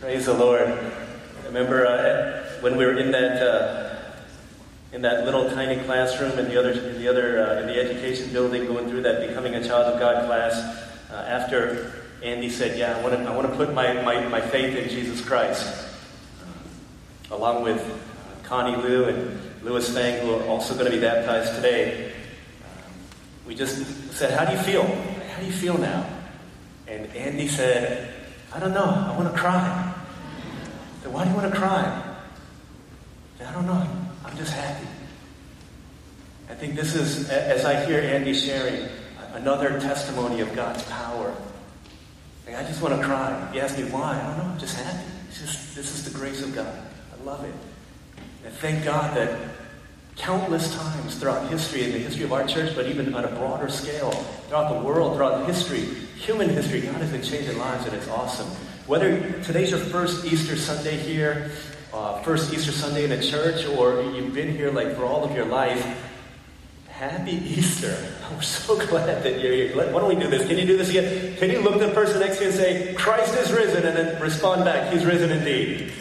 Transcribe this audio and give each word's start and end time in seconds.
Praise 0.00 0.26
the 0.26 0.34
Lord. 0.34 0.62
I 0.62 1.46
remember 1.46 1.84
uh, 1.84 2.60
when 2.60 2.76
we 2.76 2.86
were 2.86 2.96
in 2.96 3.10
that 3.10 3.42
uh, 3.42 3.98
in 4.92 5.02
that 5.02 5.24
little 5.24 5.50
tiny 5.50 5.82
classroom 5.86 6.38
in 6.38 6.44
the 6.48 6.56
other 6.56 6.70
in 6.70 7.00
the 7.00 7.08
other 7.08 7.44
uh, 7.44 7.60
in 7.62 7.66
the 7.66 7.80
education 7.80 8.32
building, 8.32 8.66
going 8.66 8.88
through 8.88 9.02
that 9.02 9.26
becoming 9.26 9.56
a 9.56 9.66
child 9.66 9.92
of 9.92 9.98
God 9.98 10.24
class. 10.26 10.54
Uh, 11.10 11.14
after 11.14 12.04
Andy 12.22 12.48
said, 12.48 12.78
"Yeah, 12.78 12.96
I 12.96 13.02
want 13.02 13.16
to 13.16 13.28
I 13.28 13.56
put 13.56 13.74
my, 13.74 14.00
my, 14.02 14.24
my 14.28 14.40
faith 14.40 14.76
in 14.76 14.88
Jesus 14.88 15.20
Christ," 15.20 15.66
along 17.32 17.64
with 17.64 17.82
Connie 18.44 18.80
Liu 18.80 19.06
and 19.06 19.40
Louis 19.64 19.92
Fang, 19.92 20.24
who 20.24 20.34
are 20.34 20.44
also 20.44 20.74
going 20.74 20.86
to 20.86 20.92
be 20.92 21.00
baptized 21.00 21.56
today. 21.56 22.12
we 23.48 23.56
just 23.56 23.84
said, 24.12 24.38
"How 24.38 24.44
do 24.44 24.52
you 24.52 24.62
feel? 24.62 24.84
How 24.84 25.40
do 25.40 25.46
you 25.46 25.52
feel 25.52 25.76
now?" 25.76 26.08
And 26.86 27.12
Andy 27.16 27.48
said, 27.48 28.14
"I 28.54 28.60
don't 28.60 28.74
know. 28.74 28.84
I 28.84 29.18
want 29.18 29.34
to 29.34 29.36
cry." 29.36 29.86
Said, 31.08 31.14
Why 31.14 31.24
do 31.24 31.30
you 31.30 31.36
want 31.36 31.52
to 31.52 31.58
cry? 31.58 32.04
I 33.40 33.52
don't 33.52 33.66
know. 33.66 33.86
I'm 34.24 34.36
just 34.36 34.52
happy. 34.52 34.86
I 36.50 36.54
think 36.54 36.74
this 36.74 36.94
is, 36.94 37.30
as 37.30 37.64
I 37.64 37.84
hear 37.86 38.00
Andy 38.00 38.34
sharing, 38.34 38.88
another 39.32 39.80
testimony 39.80 40.40
of 40.40 40.54
God's 40.54 40.82
power. 40.84 41.34
Like, 42.46 42.56
I 42.56 42.62
just 42.64 42.82
want 42.82 43.00
to 43.00 43.06
cry. 43.06 43.48
He 43.52 43.60
asked 43.60 43.78
me 43.78 43.84
why. 43.84 44.20
I 44.20 44.26
don't 44.26 44.38
know. 44.38 44.52
I'm 44.52 44.58
just 44.58 44.76
happy. 44.76 45.08
Just, 45.28 45.74
this 45.74 45.94
is 45.94 46.10
the 46.10 46.18
grace 46.18 46.42
of 46.42 46.54
God. 46.54 46.74
I 47.18 47.24
love 47.24 47.44
it. 47.44 47.54
And 48.44 48.52
thank 48.54 48.84
God 48.84 49.16
that 49.16 49.38
countless 50.16 50.74
times 50.74 51.16
throughout 51.16 51.48
history, 51.48 51.84
in 51.84 51.92
the 51.92 51.98
history 51.98 52.24
of 52.24 52.32
our 52.32 52.46
church, 52.46 52.74
but 52.74 52.86
even 52.86 53.14
on 53.14 53.24
a 53.24 53.28
broader 53.28 53.68
scale, 53.68 54.10
throughout 54.10 54.74
the 54.74 54.84
world, 54.84 55.16
throughout 55.16 55.46
history, 55.46 55.80
human 56.16 56.48
history, 56.48 56.80
God 56.80 56.96
has 56.96 57.10
been 57.10 57.22
changing 57.22 57.56
lives, 57.56 57.86
and 57.86 57.94
it's 57.94 58.08
awesome. 58.08 58.50
Whether 58.88 59.20
today's 59.42 59.68
your 59.68 59.80
first 59.80 60.24
Easter 60.24 60.56
Sunday 60.56 60.96
here, 60.96 61.50
uh, 61.92 62.22
first 62.22 62.54
Easter 62.54 62.72
Sunday 62.72 63.04
in 63.04 63.12
a 63.12 63.22
church, 63.22 63.66
or 63.66 64.00
you've 64.00 64.32
been 64.32 64.56
here 64.56 64.70
like 64.70 64.96
for 64.96 65.04
all 65.04 65.24
of 65.24 65.36
your 65.36 65.44
life, 65.44 65.84
happy 66.88 67.32
Easter. 67.32 67.94
We're 68.32 68.40
so 68.40 68.78
glad 68.86 69.22
that 69.24 69.40
you're 69.42 69.52
here. 69.52 69.76
Why 69.76 69.92
don't 69.92 70.08
we 70.08 70.14
do 70.14 70.30
this? 70.30 70.48
Can 70.48 70.56
you 70.56 70.64
do 70.64 70.78
this 70.78 70.88
again? 70.88 71.36
Can 71.36 71.50
you 71.50 71.60
look 71.60 71.74
at 71.74 71.86
the 71.86 71.94
person 71.94 72.20
next 72.20 72.38
to 72.38 72.44
you 72.44 72.48
and 72.48 72.58
say, 72.58 72.94
Christ 72.94 73.36
is 73.36 73.52
risen, 73.52 73.84
and 73.84 73.94
then 73.94 74.22
respond 74.22 74.64
back, 74.64 74.90
He's 74.90 75.04
risen 75.04 75.32
indeed. 75.32 75.92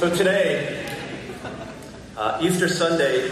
So 0.00 0.14
today, 0.14 0.86
uh, 2.18 2.40
Easter 2.42 2.68
Sunday, 2.68 3.30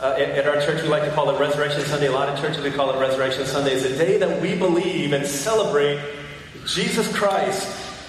uh, 0.00 0.14
at, 0.18 0.30
at, 0.30 0.46
our 0.48 0.60
church, 0.62 0.82
we 0.82 0.88
like 0.88 1.04
to 1.04 1.10
call 1.10 1.28
it 1.30 1.38
Resurrection 1.38 1.82
Sunday. 1.82 2.06
A 2.06 2.12
lot 2.12 2.28
of 2.28 2.40
churches, 2.40 2.62
we 2.62 2.70
call 2.70 2.90
it 2.90 2.98
Resurrection 2.98 3.44
Sunday. 3.44 3.72
It's 3.72 3.84
a 3.84 3.96
day 3.96 4.16
that 4.16 4.40
we 4.40 4.56
believe 4.56 5.12
and 5.12 5.26
celebrate 5.26 6.00
Jesus 6.66 7.14
Christ 7.14 7.68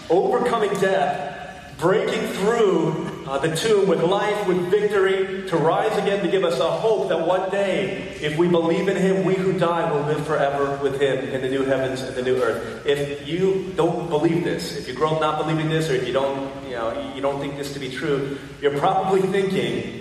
overcoming 0.09 0.73
death, 0.80 1.75
breaking 1.78 2.28
through 2.34 3.25
uh, 3.28 3.39
the 3.39 3.53
tomb 3.56 3.88
with 3.88 4.02
life, 4.03 4.47
with 4.47 4.69
victory, 4.69 5.47
to 5.50 5.58
rise 5.58 5.95
again, 5.97 6.23
to 6.23 6.31
give 6.31 6.44
us 6.44 6.59
a 6.59 6.69
hope 6.69 7.09
that 7.09 7.28
one 7.28 7.50
day, 7.50 8.17
if 8.22 8.38
we 8.38 8.47
believe 8.47 8.88
in 8.88 8.95
Him, 8.95 9.25
we 9.25 9.36
who 9.36 9.58
die 9.58 9.92
will 9.92 10.02
live 10.03 10.25
forever 10.25 10.78
with 10.81 11.02
Him 11.02 11.25
in 11.30 11.42
the 11.42 11.50
new 11.50 11.66
heavens 11.66 12.02
and 12.02 12.16
the 12.16 12.22
new 12.22 12.42
earth. 12.42 12.86
If 12.86 13.28
you 13.28 13.73
don't 13.75 14.09
believe 14.09 14.44
this, 14.44 14.78
if 14.78 14.88
you 14.88 14.94
grow 14.94 15.16
up 15.16 15.22
not 15.22 15.39
believing 15.44 15.69
this, 15.69 15.89
or 15.89 15.95
if 15.95 16.08
you 16.08 16.14
don't, 16.14 16.52
you 16.66 16.72
know, 16.72 17.14
you 17.16 17.22
don't 17.22 17.39
think 17.39 17.58
this 17.58 17.73
to 17.73 17.80
be 17.80 17.89
true, 17.89 18.38
you're 18.62 18.78
probably 18.78 19.22
thinking, 19.22 20.00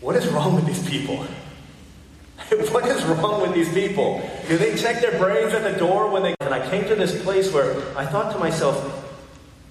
what 0.00 0.16
is 0.16 0.26
wrong 0.28 0.54
with 0.54 0.66
these 0.66 0.88
people? 0.88 1.16
what 2.72 2.86
is 2.86 3.04
wrong 3.04 3.42
with 3.42 3.54
these 3.54 3.72
people? 3.72 4.22
Do 4.48 4.56
they 4.56 4.76
check 4.76 5.00
their 5.00 5.18
brains 5.18 5.52
at 5.52 5.62
the 5.62 5.78
door 5.78 6.10
when 6.10 6.22
they. 6.22 6.34
And 6.40 6.54
I 6.54 6.68
came 6.68 6.84
to 6.88 6.94
this 6.94 7.22
place 7.22 7.52
where 7.52 7.76
I 7.96 8.06
thought 8.06 8.32
to 8.32 8.38
myself, 8.38 8.76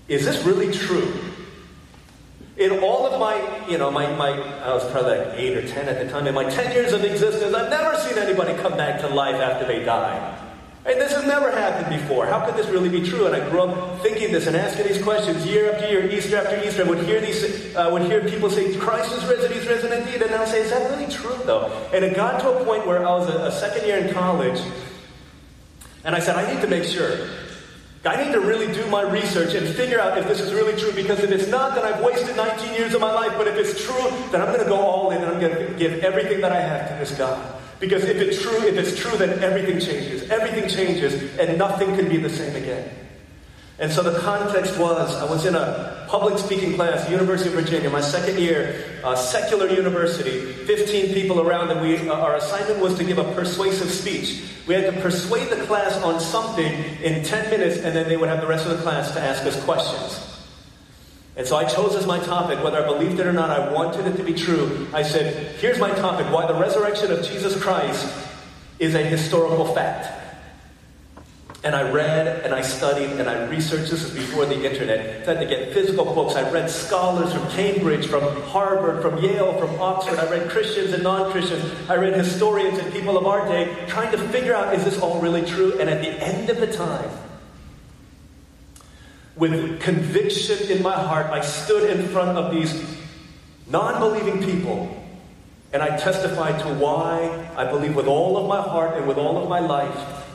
is 0.08 0.26
this 0.26 0.46
really 0.46 0.72
true? 0.72 1.14
In 2.58 2.80
all 2.80 3.06
of 3.06 3.20
my, 3.20 3.68
you 3.70 3.78
know, 3.78 3.90
my, 3.90 4.14
my, 4.16 4.30
I 4.62 4.74
was 4.74 4.90
probably 4.92 5.18
like 5.18 5.28
eight 5.36 5.58
or 5.58 5.68
ten 5.68 5.88
at 5.88 6.04
the 6.04 6.12
time, 6.12 6.28
in 6.28 6.34
my 6.34 6.50
10 6.50 6.74
years 6.74 6.92
of 6.92 7.04
existence, 7.04 7.54
I've 7.54 7.70
never 7.70 7.98
seen 7.98 8.18
anybody 8.18 8.54
come 8.62 8.76
back 8.76 9.00
to 9.02 9.08
life 9.08 9.36
after 9.36 9.66
they 9.66 9.84
die. 9.86 10.49
And 10.90 11.00
this 11.00 11.14
has 11.14 11.24
never 11.24 11.52
happened 11.52 12.02
before. 12.02 12.26
How 12.26 12.44
could 12.44 12.56
this 12.56 12.66
really 12.68 12.90
be 12.90 13.08
true? 13.08 13.28
And 13.28 13.36
I 13.36 13.48
grew 13.52 13.62
up 13.62 14.02
thinking 14.02 14.32
this 14.32 14.48
and 14.48 14.56
asking 14.56 14.88
these 14.88 15.00
questions 15.00 15.46
year 15.46 15.72
after 15.72 15.88
year, 15.88 16.10
Easter 16.10 16.36
after 16.38 16.60
Easter. 16.68 16.84
I 16.84 16.90
would 16.90 17.04
hear 17.04 17.22
these, 17.22 17.76
uh, 17.76 17.90
would 17.92 18.02
hear 18.02 18.28
people 18.28 18.50
say, 18.50 18.76
"Christ 18.76 19.12
is 19.14 19.24
risen. 19.26 19.52
He's 19.52 19.68
risen 19.68 19.94
indeed." 19.94 20.24
And 20.24 20.34
I'll 20.34 20.48
say, 20.48 20.62
"Is 20.62 20.72
that 20.72 20.90
really 20.90 21.06
true, 21.06 21.38
though?" 21.46 21.72
And 21.94 22.04
it 22.04 22.16
got 22.16 22.40
to 22.40 22.50
a 22.50 22.66
point 22.66 22.88
where 22.88 23.06
I 23.06 23.12
was 23.12 23.30
a, 23.30 23.38
a 23.38 23.52
second 23.52 23.86
year 23.86 23.98
in 23.98 24.12
college, 24.16 24.60
and 26.06 26.16
I 26.16 26.20
said, 26.20 26.36
"I 26.38 26.52
need 26.52 26.62
to 26.62 26.68
make 26.68 26.86
sure." 26.86 27.20
I 28.06 28.24
need 28.24 28.32
to 28.32 28.40
really 28.40 28.74
do 28.74 28.88
my 28.88 29.02
research 29.02 29.54
and 29.56 29.68
figure 29.68 30.00
out 30.00 30.18
if 30.18 30.26
this 30.26 30.40
is 30.40 30.54
really 30.54 30.76
true 30.80 30.94
because 30.94 31.20
if 31.20 31.32
it's 31.32 31.50
not, 31.50 31.76
then 31.76 31.84
I've 31.84 32.02
wasted 32.02 32.36
19 32.38 32.74
years 32.74 32.94
of 32.94 33.02
my 33.02 33.12
life. 33.12 33.34
But 33.38 33.48
if 33.48 33.58
it's 33.58 33.84
true, 33.84 34.10
then 34.32 34.42
I'm 34.42 34.48
going 34.48 34.64
to 34.64 34.70
go 34.70 34.78
all 34.78 35.12
in 35.12 35.22
and 35.22 35.26
I'm 35.26 35.40
going 35.42 35.54
to 35.54 35.74
give 35.74 36.02
everything 36.02 36.40
that 36.40 36.54
I 36.54 36.62
have 36.62 36.88
to 36.88 36.96
this 36.96 37.12
God. 37.18 37.59
Because 37.80 38.04
if 38.04 38.18
it's 38.18 38.42
true, 38.42 38.62
if 38.68 38.78
it's 38.78 39.00
true, 39.00 39.18
then 39.18 39.42
everything 39.42 39.80
changes. 39.80 40.30
Everything 40.30 40.70
changes, 40.70 41.14
and 41.40 41.58
nothing 41.58 41.96
can 41.96 42.10
be 42.10 42.18
the 42.18 42.30
same 42.30 42.56
again. 42.56 42.90
And 43.80 43.90
so 43.90 44.04
the 44.04 44.20
context 44.20 44.78
was 44.78 45.16
I 45.16 45.24
was 45.24 45.46
in 45.46 45.56
a 45.56 46.06
public 46.10 46.38
speaking 46.38 46.76
class, 46.76 47.10
University 47.10 47.50
of 47.50 47.56
Virginia, 47.56 47.90
my 47.90 48.02
second 48.02 48.38
year, 48.38 48.84
secular 49.16 49.70
university, 49.70 50.52
15 50.66 51.14
people 51.14 51.40
around, 51.40 51.72
and 51.72 51.80
we, 51.80 52.10
uh, 52.10 52.14
our 52.14 52.36
assignment 52.36 52.82
was 52.82 52.98
to 52.98 53.06
give 53.06 53.20
a 53.20 53.34
persuasive 53.34 53.90
speech. 53.90 54.44
We 54.68 54.74
had 54.74 54.94
to 54.94 55.02
persuade 55.02 55.50
the 55.50 55.66
class 55.66 55.96
on 56.04 56.20
something 56.20 56.74
in 57.02 57.24
10 57.24 57.50
minutes, 57.50 57.78
and 57.78 57.96
then 57.96 58.10
they 58.10 58.18
would 58.18 58.28
have 58.28 58.42
the 58.42 58.48
rest 58.48 58.66
of 58.66 58.76
the 58.78 58.84
class 58.84 59.12
to 59.14 59.22
ask 59.22 59.44
us 59.44 59.64
questions. 59.64 60.39
And 61.40 61.48
so 61.48 61.56
I 61.56 61.64
chose 61.64 61.96
as 61.96 62.06
my 62.06 62.20
topic, 62.20 62.62
whether 62.62 62.84
I 62.84 62.86
believed 62.86 63.18
it 63.22 63.26
or 63.26 63.32
not, 63.32 63.50
I 63.50 63.72
wanted 63.72 64.06
it 64.06 64.18
to 64.18 64.24
be 64.26 64.34
true. 64.34 64.90
I 64.94 65.04
said, 65.04 65.56
here's 65.56 65.80
my 65.80 65.90
topic 65.90 66.30
why 66.34 66.46
the 66.46 66.60
resurrection 66.60 67.14
of 67.14 67.26
Jesus 67.26 67.58
Christ 67.64 68.14
is 68.78 68.94
a 68.94 69.02
historical 69.02 69.74
fact. 69.74 70.12
And 71.64 71.78
I 71.78 71.90
read 71.92 72.44
and 72.44 72.54
I 72.54 72.60
studied 72.60 73.12
and 73.12 73.30
I 73.30 73.46
researched. 73.46 73.90
This 73.90 74.04
is 74.04 74.14
before 74.14 74.48
the 74.48 74.70
internet. 74.70 75.26
I 75.30 75.34
had 75.36 75.40
to 75.40 75.46
get 75.46 75.74
physical 75.74 76.04
books. 76.14 76.36
I 76.36 76.52
read 76.52 76.70
scholars 76.70 77.32
from 77.32 77.48
Cambridge, 77.52 78.08
from 78.08 78.42
Harvard, 78.42 79.02
from 79.02 79.24
Yale, 79.24 79.58
from 79.58 79.80
Oxford. 79.80 80.20
I 80.20 80.30
read 80.30 80.50
Christians 80.50 80.92
and 80.92 81.04
non 81.04 81.32
Christians. 81.32 81.64
I 81.90 81.96
read 81.96 82.16
historians 82.16 82.80
and 82.80 82.92
people 82.92 83.18
of 83.18 83.26
our 83.26 83.48
day 83.48 83.74
trying 83.88 84.12
to 84.12 84.18
figure 84.28 84.54
out 84.54 84.76
is 84.76 84.84
this 84.84 85.00
all 85.00 85.22
really 85.22 85.46
true? 85.46 85.80
And 85.80 85.90
at 85.90 86.02
the 86.02 86.22
end 86.22 86.50
of 86.50 86.60
the 86.60 86.68
time, 86.68 87.10
with 89.40 89.80
conviction 89.82 90.70
in 90.70 90.84
my 90.84 90.94
heart, 90.94 91.28
I 91.28 91.42
stood 91.42 91.90
in 91.90 92.08
front 92.10 92.38
of 92.38 92.54
these 92.54 92.84
non 93.68 94.00
believing 94.00 94.44
people 94.44 94.96
and 95.72 95.82
I 95.82 95.98
testified 95.98 96.60
to 96.62 96.74
why 96.74 97.52
I 97.56 97.66
believe 97.66 97.96
with 97.96 98.08
all 98.08 98.38
of 98.38 98.48
my 98.48 98.62
heart 98.62 98.98
and 98.98 99.08
with 99.08 99.18
all 99.18 99.42
of 99.42 99.48
my 99.48 99.60
life 99.60 100.26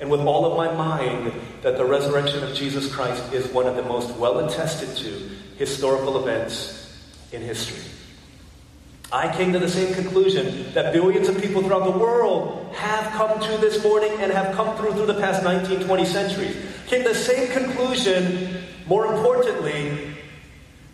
and 0.00 0.10
with 0.10 0.20
all 0.20 0.46
of 0.46 0.56
my 0.56 0.72
mind 0.74 1.32
that 1.62 1.76
the 1.76 1.84
resurrection 1.84 2.42
of 2.42 2.54
Jesus 2.54 2.92
Christ 2.92 3.32
is 3.32 3.46
one 3.48 3.66
of 3.66 3.76
the 3.76 3.82
most 3.82 4.16
well 4.16 4.38
attested 4.40 4.96
to 4.96 5.30
historical 5.56 6.26
events 6.26 6.98
in 7.32 7.42
history. 7.42 7.84
I 9.12 9.34
came 9.36 9.52
to 9.52 9.58
the 9.58 9.68
same 9.68 9.92
conclusion 9.92 10.72
that 10.72 10.92
billions 10.92 11.28
of 11.28 11.40
people 11.42 11.62
throughout 11.62 11.84
the 11.84 11.98
world 11.98 12.72
have 12.74 13.12
come 13.12 13.40
to 13.40 13.58
this 13.58 13.82
morning 13.82 14.12
and 14.20 14.32
have 14.32 14.54
come 14.54 14.76
through 14.76 14.92
through 14.92 15.06
the 15.06 15.20
past 15.20 15.42
19, 15.42 15.84
20 15.84 16.04
centuries. 16.04 16.56
Came 16.90 17.04
the 17.04 17.14
same 17.14 17.52
conclusion, 17.52 18.64
more 18.88 19.14
importantly, 19.14 20.12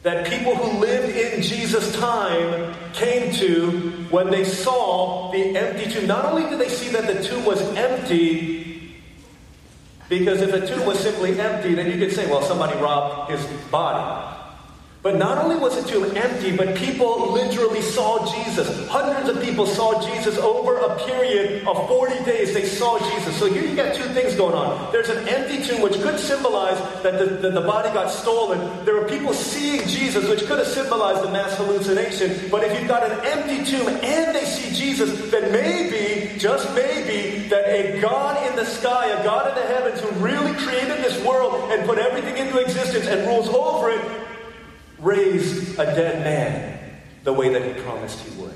that 0.02 0.26
people 0.26 0.54
who 0.54 0.78
lived 0.78 1.16
in 1.16 1.40
Jesus' 1.40 1.96
time 1.96 2.74
came 2.92 3.32
to 3.36 3.70
when 4.10 4.30
they 4.30 4.44
saw 4.44 5.32
the 5.32 5.56
empty 5.56 5.90
tomb. 5.90 6.06
Not 6.06 6.26
only 6.26 6.50
did 6.50 6.60
they 6.60 6.68
see 6.68 6.90
that 6.90 7.06
the 7.06 7.24
tomb 7.24 7.46
was 7.46 7.62
empty, 7.76 8.94
because 10.10 10.42
if 10.42 10.52
a 10.52 10.66
tomb 10.66 10.84
was 10.84 10.98
simply 10.98 11.40
empty, 11.40 11.72
then 11.72 11.90
you 11.90 11.96
could 11.96 12.14
say, 12.14 12.30
well, 12.30 12.42
somebody 12.42 12.76
robbed 12.76 13.30
his 13.30 13.42
body. 13.70 14.36
But 15.06 15.18
not 15.18 15.38
only 15.38 15.54
was 15.54 15.80
the 15.80 15.88
tomb 15.88 16.16
empty, 16.16 16.50
but 16.56 16.74
people 16.74 17.30
literally 17.30 17.80
saw 17.80 18.26
Jesus. 18.26 18.88
Hundreds 18.88 19.28
of 19.28 19.40
people 19.40 19.64
saw 19.64 20.02
Jesus 20.02 20.36
over 20.36 20.78
a 20.78 20.98
period 21.06 21.64
of 21.64 21.86
40 21.86 22.24
days. 22.24 22.52
They 22.52 22.64
saw 22.64 22.98
Jesus. 22.98 23.38
So 23.38 23.46
here 23.46 23.62
you 23.62 23.76
got 23.76 23.94
two 23.94 24.02
things 24.14 24.34
going 24.34 24.56
on. 24.56 24.90
There's 24.90 25.08
an 25.08 25.28
empty 25.28 25.62
tomb, 25.62 25.80
which 25.80 25.92
could 26.02 26.18
symbolize 26.18 26.76
that 27.04 27.20
the, 27.20 27.50
the, 27.50 27.60
body 27.60 27.90
got 27.90 28.10
stolen. 28.10 28.84
There 28.84 28.96
were 28.96 29.06
people 29.06 29.32
seeing 29.32 29.86
Jesus, 29.86 30.28
which 30.28 30.44
could 30.44 30.58
have 30.58 30.66
symbolized 30.66 31.22
the 31.22 31.30
mass 31.30 31.56
hallucination. 31.56 32.50
But 32.50 32.64
if 32.64 32.76
you've 32.76 32.88
got 32.88 33.08
an 33.08 33.16
empty 33.26 33.64
tomb 33.64 33.86
and 33.86 34.34
they 34.34 34.44
see 34.44 34.74
Jesus, 34.74 35.30
then 35.30 35.52
maybe, 35.52 36.36
just 36.36 36.68
maybe, 36.74 37.46
that 37.46 37.68
a 37.68 38.00
God 38.00 38.44
in 38.50 38.56
the 38.56 38.64
sky, 38.64 39.06
a 39.06 39.22
God 39.22 39.50
in 39.50 39.54
the 39.54 39.68
heavens 39.68 40.00
who 40.00 40.10
really 40.18 40.52
created 40.54 40.98
this 40.98 41.24
world 41.24 41.70
and 41.70 41.86
put 41.86 41.98
everything 41.98 42.38
into 42.38 42.58
existence 42.58 43.06
and 43.06 43.24
rules 43.28 43.48
over 43.48 43.90
it, 43.90 44.26
raise 44.98 45.78
a 45.78 45.84
dead 45.84 46.22
man 46.22 46.78
the 47.24 47.32
way 47.32 47.52
that 47.52 47.62
he 47.62 47.82
promised 47.82 48.20
he 48.20 48.40
would. 48.40 48.54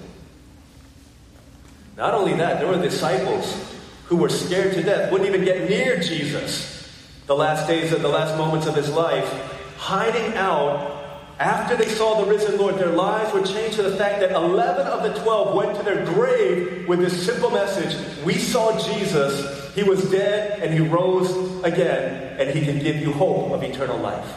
Not 1.97 2.15
only 2.15 2.35
that, 2.35 2.61
there 2.61 2.69
were 2.69 2.81
disciples 2.81 3.75
who 4.05 4.17
were 4.17 4.29
scared 4.29 4.75
to 4.75 4.83
death, 4.83 5.13
wouldn't 5.13 5.29
even 5.29 5.45
get 5.45 5.69
near 5.69 6.01
Jesus 6.01 6.89
the 7.27 7.37
last 7.37 7.67
days 7.69 7.93
of 7.93 8.03
the 8.03 8.09
last 8.09 8.37
moments 8.37 8.67
of 8.67 8.75
his 8.75 8.91
life, 8.91 9.29
hiding 9.77 10.35
out 10.37 11.01
after 11.41 11.75
they 11.75 11.89
saw 11.89 12.23
the 12.23 12.31
risen 12.31 12.59
Lord, 12.59 12.77
their 12.77 12.91
lives 12.91 13.33
were 13.33 13.41
changed 13.41 13.77
to 13.77 13.83
the 13.83 13.97
fact 13.97 14.21
that 14.21 14.33
11 14.33 14.87
of 14.87 15.03
the 15.03 15.19
12 15.23 15.55
went 15.55 15.77
to 15.79 15.83
their 15.83 16.05
grave 16.05 16.87
with 16.87 16.99
this 16.99 17.25
simple 17.25 17.51
message 17.51 17.97
We 18.25 18.35
saw 18.35 18.79
Jesus, 18.79 19.75
he 19.75 19.83
was 19.83 20.11
dead, 20.11 20.61
and 20.61 20.75
he 20.75 20.81
rose 20.81 21.31
again, 21.65 22.39
and 22.39 22.51
he 22.51 22.63
can 22.63 22.79
give 22.79 22.97
you 22.97 23.13
hope 23.13 23.53
of 23.53 23.63
eternal 23.63 23.97
life. 23.99 24.31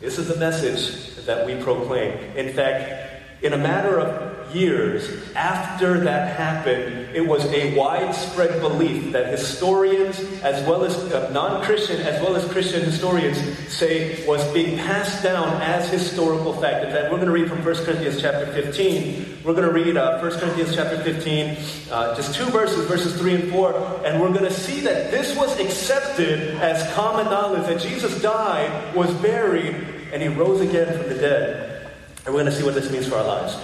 This 0.00 0.18
is 0.18 0.28
the 0.28 0.36
message 0.36 1.26
that 1.26 1.44
we 1.44 1.56
proclaim. 1.62 2.12
In 2.34 2.54
fact, 2.54 3.44
in 3.44 3.52
a 3.52 3.58
matter 3.58 4.00
of 4.00 4.29
years 4.54 5.34
after 5.34 6.00
that 6.00 6.36
happened, 6.36 7.14
it 7.14 7.26
was 7.26 7.44
a 7.46 7.74
widespread 7.76 8.60
belief 8.60 9.12
that 9.12 9.30
historians, 9.30 10.20
as 10.42 10.66
well 10.66 10.84
as 10.84 10.96
uh, 11.12 11.30
non 11.32 11.62
Christian, 11.64 12.00
as 12.00 12.20
well 12.22 12.36
as 12.36 12.44
Christian 12.50 12.82
historians, 12.82 13.38
say 13.68 14.26
was 14.26 14.44
being 14.52 14.76
passed 14.78 15.22
down 15.22 15.60
as 15.62 15.88
historical 15.88 16.52
fact. 16.54 16.84
In 16.84 16.92
fact, 16.92 17.10
we're 17.10 17.18
going 17.18 17.26
to 17.26 17.32
read 17.32 17.48
from 17.48 17.64
1 17.64 17.84
Corinthians 17.84 18.20
chapter 18.20 18.46
15. 18.52 19.38
We're 19.44 19.54
going 19.54 19.66
to 19.66 19.72
read 19.72 19.96
uh, 19.96 20.18
1 20.20 20.32
Corinthians 20.38 20.74
chapter 20.74 21.02
15, 21.02 21.56
uh, 21.90 22.16
just 22.16 22.34
two 22.34 22.46
verses, 22.46 22.86
verses 22.86 23.16
3 23.18 23.34
and 23.34 23.50
4, 23.50 24.02
and 24.04 24.20
we're 24.20 24.32
going 24.32 24.44
to 24.44 24.52
see 24.52 24.80
that 24.80 25.10
this 25.10 25.36
was 25.36 25.58
accepted 25.58 26.40
as 26.58 26.92
common 26.92 27.26
knowledge 27.26 27.66
that 27.66 27.80
Jesus 27.80 28.20
died, 28.20 28.94
was 28.94 29.12
buried, 29.14 29.74
and 30.12 30.22
he 30.22 30.28
rose 30.28 30.60
again 30.60 30.98
from 30.98 31.08
the 31.08 31.14
dead. 31.14 31.90
And 32.26 32.34
we're 32.34 32.42
going 32.42 32.52
to 32.52 32.58
see 32.58 32.64
what 32.64 32.74
this 32.74 32.90
means 32.90 33.08
for 33.08 33.16
our 33.16 33.24
lives. 33.24 33.56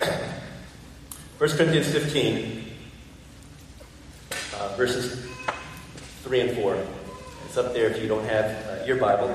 1 0.00 0.18
Corinthians 1.38 1.90
15, 1.90 2.64
uh, 4.54 4.74
verses 4.76 5.26
3 6.22 6.40
and 6.40 6.56
4. 6.56 6.84
It's 7.46 7.56
up 7.56 7.72
there 7.72 7.88
if 7.88 8.02
you 8.02 8.08
don't 8.08 8.24
have 8.24 8.44
uh, 8.66 8.84
your 8.84 8.96
Bible. 8.96 9.28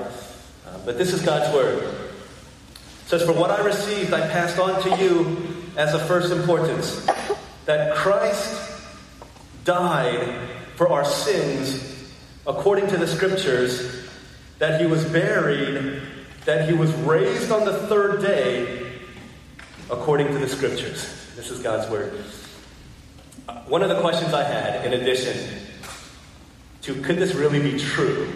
Uh, 0.66 0.78
but 0.84 0.98
this 0.98 1.12
is 1.12 1.22
God's 1.22 1.52
Word. 1.54 1.82
It 1.82 3.08
says, 3.08 3.22
For 3.22 3.32
what 3.32 3.50
I 3.50 3.64
received, 3.64 4.12
I 4.12 4.20
passed 4.28 4.58
on 4.58 4.82
to 4.82 5.02
you 5.02 5.54
as 5.76 5.94
of 5.94 6.06
first 6.06 6.32
importance 6.32 7.08
that 7.66 7.94
Christ 7.94 8.82
died 9.64 10.48
for 10.76 10.90
our 10.90 11.04
sins 11.04 12.10
according 12.46 12.88
to 12.88 12.96
the 12.96 13.06
Scriptures, 13.06 14.08
that 14.58 14.80
he 14.80 14.86
was 14.86 15.04
buried, 15.06 16.02
that 16.44 16.68
he 16.68 16.74
was 16.74 16.92
raised 16.94 17.52
on 17.52 17.64
the 17.64 17.74
third 17.86 18.20
day 18.20 18.81
according 19.92 20.28
to 20.28 20.38
the 20.38 20.48
Scriptures. 20.48 21.14
This 21.36 21.50
is 21.50 21.60
God's 21.60 21.88
Word. 21.90 22.12
One 23.66 23.82
of 23.82 23.90
the 23.90 24.00
questions 24.00 24.32
I 24.32 24.42
had, 24.42 24.86
in 24.86 24.94
addition 24.94 25.36
to 26.82 26.94
could 27.02 27.16
this 27.16 27.34
really 27.34 27.60
be 27.60 27.78
true, 27.78 28.32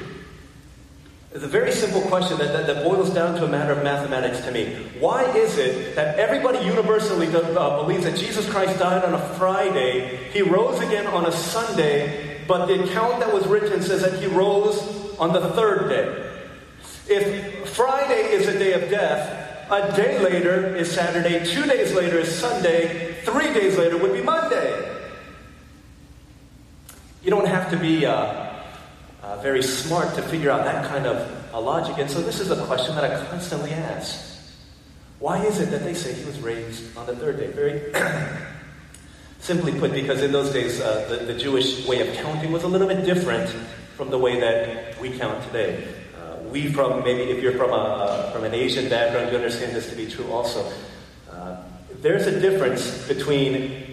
is 1.33 1.43
a 1.43 1.49
very 1.49 1.73
simple 1.73 2.03
question 2.03 2.37
that, 2.39 2.53
that, 2.53 2.67
that 2.67 2.85
boils 2.85 3.11
down 3.11 3.37
to 3.37 3.47
a 3.47 3.49
matter 3.49 3.73
of 3.73 3.83
mathematics 3.83 4.45
to 4.45 4.53
me. 4.53 4.87
Why 5.01 5.25
is 5.35 5.57
it 5.57 5.97
that 5.97 6.19
everybody 6.19 6.65
universally 6.65 7.27
uh, 7.29 7.83
believes 7.83 8.05
that 8.05 8.17
Jesus 8.17 8.49
Christ 8.51 8.79
died 8.79 9.05
on 9.05 9.15
a 9.15 9.35
Friday, 9.37 10.31
he 10.33 10.43
rose 10.43 10.81
again 10.81 11.07
on 11.07 11.25
a 11.25 11.33
Sunday, 11.33 12.45
but 12.47 12.67
the 12.67 12.85
account 12.85 13.21
that 13.21 13.33
was 13.33 13.47
written 13.47 13.83
says 13.83 14.03
that 14.03 14.21
he 14.21 14.27
rose 14.27 14.79
on 15.19 15.33
the 15.33 15.49
third 15.53 15.89
day? 15.89 16.33
If 17.09 17.71
Friday 17.71 18.33
is 18.33 18.47
a 18.47 18.59
day 18.59 18.73
of 18.75 18.91
death, 18.91 19.46
a 19.71 19.97
day 19.97 20.19
later 20.19 20.77
is 20.77 20.91
Saturday. 20.91 21.45
Two 21.45 21.65
days 21.65 21.93
later 21.93 22.19
is 22.19 22.33
Sunday. 22.33 23.15
Three 23.23 23.53
days 23.53 23.77
later 23.77 23.97
would 23.97 24.13
be 24.13 24.23
Monday. 24.23 24.93
You 27.23 27.31
don't 27.31 27.49
have 27.49 27.71
to 27.71 27.77
be 27.77 28.07
uh, 28.07 28.53
uh, 29.23 29.37
very 29.43 29.63
smart 29.63 30.15
to 30.15 30.23
figure 30.23 30.51
out 30.51 30.65
that 30.65 30.89
kind 30.89 31.07
of 31.07 31.53
uh, 31.53 31.61
logic. 31.61 31.99
And 31.99 32.09
so 32.09 32.21
this 32.21 32.39
is 32.39 32.51
a 32.51 32.67
question 32.67 32.95
that 32.95 33.05
I 33.05 33.25
constantly 33.27 33.73
ask. 33.73 34.39
Why 35.19 35.45
is 35.45 35.61
it 35.61 35.71
that 35.71 35.83
they 35.83 35.95
say 35.95 36.13
he 36.13 36.25
was 36.25 36.39
raised 36.41 36.97
on 36.97 37.07
the 37.07 37.17
third 37.17 37.39
day? 37.39 37.49
Very 37.49 37.93
simply 39.41 39.73
put, 39.73 39.93
because 39.93 40.23
in 40.23 40.31
those 40.31 40.53
days, 40.53 40.81
uh, 40.81 41.07
the, 41.09 41.33
the 41.33 41.35
Jewish 41.35 41.87
way 41.89 42.07
of 42.07 42.15
counting 42.17 42.53
was 42.53 42.63
a 42.63 42.69
little 42.69 42.87
bit 42.87 43.05
different 43.05 43.51
from 43.97 44.11
the 44.11 44.19
way 44.19 44.39
that 44.39 45.01
we 45.01 45.19
count 45.19 45.43
today 45.45 45.96
we 46.51 46.73
from 46.73 47.05
maybe 47.05 47.31
if 47.31 47.43
you're 47.43 47.57
from 47.57 47.71
a 47.71 48.31
from 48.33 48.45
an 48.45 48.55
Asian 48.55 48.89
background, 48.89 49.31
you 49.31 49.37
understand 49.37 49.75
this 49.75 49.89
to 49.91 49.97
be 49.97 50.07
true 50.07 50.31
also. 50.31 50.71
Uh, 51.31 51.57
there's 52.01 52.27
a 52.27 52.41
difference 52.41 53.07
between 53.09 53.85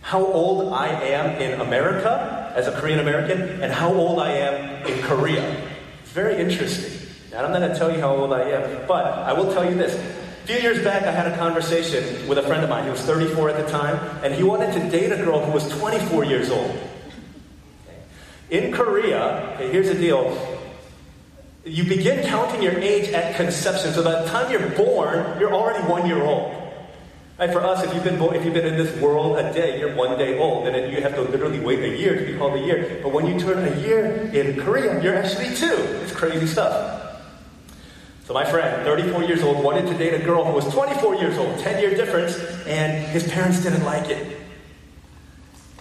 how 0.00 0.24
old 0.24 0.72
I 0.72 0.88
am 0.88 1.40
in 1.40 1.60
America 1.60 2.52
as 2.54 2.68
a 2.68 2.72
Korean 2.80 3.00
American 3.00 3.62
and 3.62 3.72
how 3.72 3.92
old 3.92 4.18
I 4.20 4.32
am 4.32 4.86
in 4.86 5.02
Korea. 5.02 5.44
It's 6.02 6.12
very 6.12 6.40
interesting. 6.40 7.08
And 7.32 7.44
I'm 7.44 7.52
not 7.52 7.58
going 7.58 7.72
to 7.72 7.78
tell 7.78 7.92
you 7.92 8.00
how 8.00 8.14
old 8.14 8.32
I 8.32 8.42
am, 8.50 8.86
but 8.86 9.04
I 9.04 9.32
will 9.32 9.52
tell 9.52 9.68
you 9.68 9.76
this. 9.76 9.94
A 9.94 10.46
few 10.46 10.56
years 10.56 10.82
back, 10.82 11.02
I 11.02 11.10
had 11.10 11.26
a 11.26 11.36
conversation 11.36 12.28
with 12.28 12.38
a 12.38 12.42
friend 12.42 12.62
of 12.62 12.70
mine. 12.70 12.84
He 12.84 12.90
was 12.90 13.00
34 13.00 13.50
at 13.50 13.64
the 13.64 13.70
time, 13.70 13.96
and 14.22 14.32
he 14.32 14.44
wanted 14.44 14.72
to 14.74 14.90
date 14.90 15.10
a 15.10 15.16
girl 15.16 15.44
who 15.44 15.50
was 15.50 15.68
24 15.68 16.24
years 16.24 16.50
old. 16.50 16.78
In 18.48 18.72
Korea, 18.72 19.54
okay, 19.56 19.72
here's 19.72 19.88
the 19.88 19.94
deal 19.94 20.55
you 21.66 21.82
begin 21.84 22.24
counting 22.26 22.62
your 22.62 22.78
age 22.78 23.12
at 23.12 23.34
conception. 23.34 23.92
So 23.92 24.04
by 24.04 24.22
the 24.22 24.28
time 24.28 24.50
you're 24.50 24.70
born, 24.70 25.38
you're 25.40 25.52
already 25.52 25.84
one 25.88 26.06
year 26.06 26.22
old. 26.22 26.62
Right, 27.38 27.52
for 27.52 27.60
us, 27.60 27.84
if 27.84 27.92
you've 27.92 28.04
been 28.04 28.18
born, 28.18 28.34
if 28.34 28.46
you've 28.46 28.54
been 28.54 28.64
in 28.64 28.78
this 28.78 28.96
world 28.98 29.36
a 29.38 29.52
day, 29.52 29.78
you're 29.78 29.94
one 29.94 30.16
day 30.16 30.38
old, 30.38 30.66
and 30.68 30.90
you 30.90 31.02
have 31.02 31.14
to 31.16 31.20
literally 31.20 31.60
wait 31.60 31.80
a 31.80 31.98
year 31.98 32.18
to 32.18 32.24
be 32.24 32.38
called 32.38 32.54
a 32.54 32.60
year. 32.60 32.98
But 33.02 33.12
when 33.12 33.26
you 33.26 33.38
turn 33.38 33.70
a 33.70 33.76
year 33.80 34.30
in 34.32 34.58
Korea, 34.58 35.02
you're 35.02 35.16
actually 35.16 35.54
two. 35.54 35.74
It's 36.02 36.12
crazy 36.12 36.46
stuff. 36.46 37.20
So 38.24 38.32
my 38.32 38.44
friend, 38.44 38.84
34 38.84 39.24
years 39.24 39.42
old, 39.42 39.62
wanted 39.62 39.86
to 39.86 39.98
date 39.98 40.14
a 40.14 40.24
girl 40.24 40.44
who 40.44 40.52
was 40.52 40.72
24 40.72 41.16
years 41.16 41.36
old, 41.36 41.58
10 41.58 41.82
year 41.82 41.94
difference, 41.94 42.38
and 42.66 43.06
his 43.08 43.28
parents 43.30 43.62
didn't 43.62 43.84
like 43.84 44.08
it. 44.08 44.38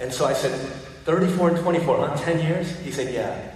And 0.02 0.12
so 0.14 0.26
I 0.26 0.34
said, 0.34 0.52
34 1.06 1.52
and 1.52 1.60
24, 1.60 1.98
on 2.00 2.18
10 2.18 2.40
years? 2.42 2.78
He 2.80 2.92
said, 2.92 3.14
yeah. 3.14 3.55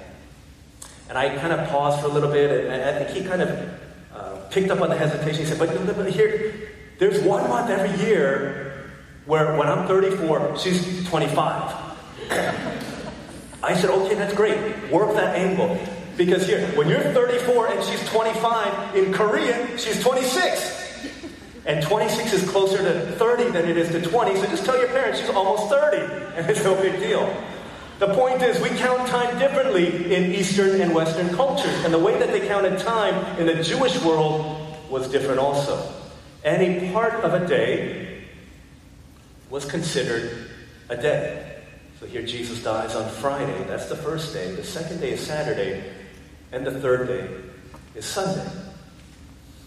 And 1.09 1.17
I 1.17 1.35
kind 1.37 1.51
of 1.51 1.67
paused 1.69 2.01
for 2.01 2.05
a 2.05 2.11
little 2.11 2.31
bit, 2.31 2.65
and 2.65 2.83
I 2.83 3.03
think 3.03 3.17
he 3.17 3.27
kind 3.27 3.41
of 3.41 3.49
uh, 4.13 4.35
picked 4.51 4.69
up 4.69 4.79
on 4.79 4.89
the 4.89 4.95
hesitation. 4.95 5.43
He 5.43 5.45
said, 5.45 5.57
but, 5.57 5.73
but 5.95 6.09
here, 6.11 6.69
there's 6.99 7.19
one 7.23 7.49
month 7.49 7.71
every 7.71 8.05
year 8.05 8.89
where 9.25 9.57
when 9.57 9.67
I'm 9.67 9.87
34, 9.87 10.57
she's 10.59 11.07
25. 11.09 11.73
I 13.61 13.73
said, 13.73 13.89
okay, 13.89 14.15
that's 14.15 14.33
great. 14.33 14.91
Work 14.91 15.15
that 15.15 15.35
angle. 15.35 15.79
Because 16.15 16.45
here, 16.45 16.67
when 16.77 16.87
you're 16.87 17.01
34 17.01 17.71
and 17.71 17.83
she's 17.85 18.07
25, 18.09 18.95
in 18.95 19.11
Korean, 19.11 19.77
she's 19.77 20.01
26. 20.03 21.07
And 21.65 21.83
26 21.83 22.33
is 22.33 22.49
closer 22.49 22.77
to 22.77 23.11
30 23.13 23.51
than 23.51 23.67
it 23.69 23.77
is 23.77 23.89
to 23.89 24.01
20, 24.01 24.35
so 24.35 24.45
just 24.47 24.65
tell 24.65 24.77
your 24.77 24.87
parents 24.89 25.19
she's 25.19 25.29
almost 25.29 25.69
30, 25.69 25.97
and 26.35 26.49
it's 26.49 26.63
no 26.63 26.75
big 26.75 26.99
deal. 26.99 27.25
The 27.99 28.13
point 28.13 28.41
is, 28.41 28.61
we 28.61 28.69
count 28.69 29.09
time 29.09 29.37
differently 29.37 30.15
in 30.15 30.31
Eastern 30.31 30.79
and 30.79 30.95
Western 30.95 31.35
cultures. 31.35 31.83
And 31.83 31.93
the 31.93 31.99
way 31.99 32.17
that 32.17 32.29
they 32.31 32.47
counted 32.47 32.79
time 32.79 33.37
in 33.37 33.45
the 33.45 33.61
Jewish 33.61 34.01
world 34.01 34.77
was 34.89 35.09
different 35.09 35.39
also. 35.39 35.93
Any 36.45 36.93
part 36.93 37.13
of 37.25 37.33
a 37.33 37.45
day 37.45 38.23
was 39.49 39.65
considered 39.65 40.49
a 40.87 40.95
day. 40.95 41.57
So 41.99 42.05
here 42.05 42.21
Jesus 42.21 42.63
dies 42.63 42.95
on 42.95 43.09
Friday. 43.09 43.65
That's 43.67 43.89
the 43.89 43.97
first 43.97 44.33
day. 44.33 44.55
The 44.55 44.63
second 44.63 45.01
day 45.01 45.11
is 45.11 45.19
Saturday. 45.19 45.83
And 46.53 46.65
the 46.65 46.71
third 46.79 47.09
day 47.09 47.27
is 47.95 48.05
Sunday. 48.05 48.49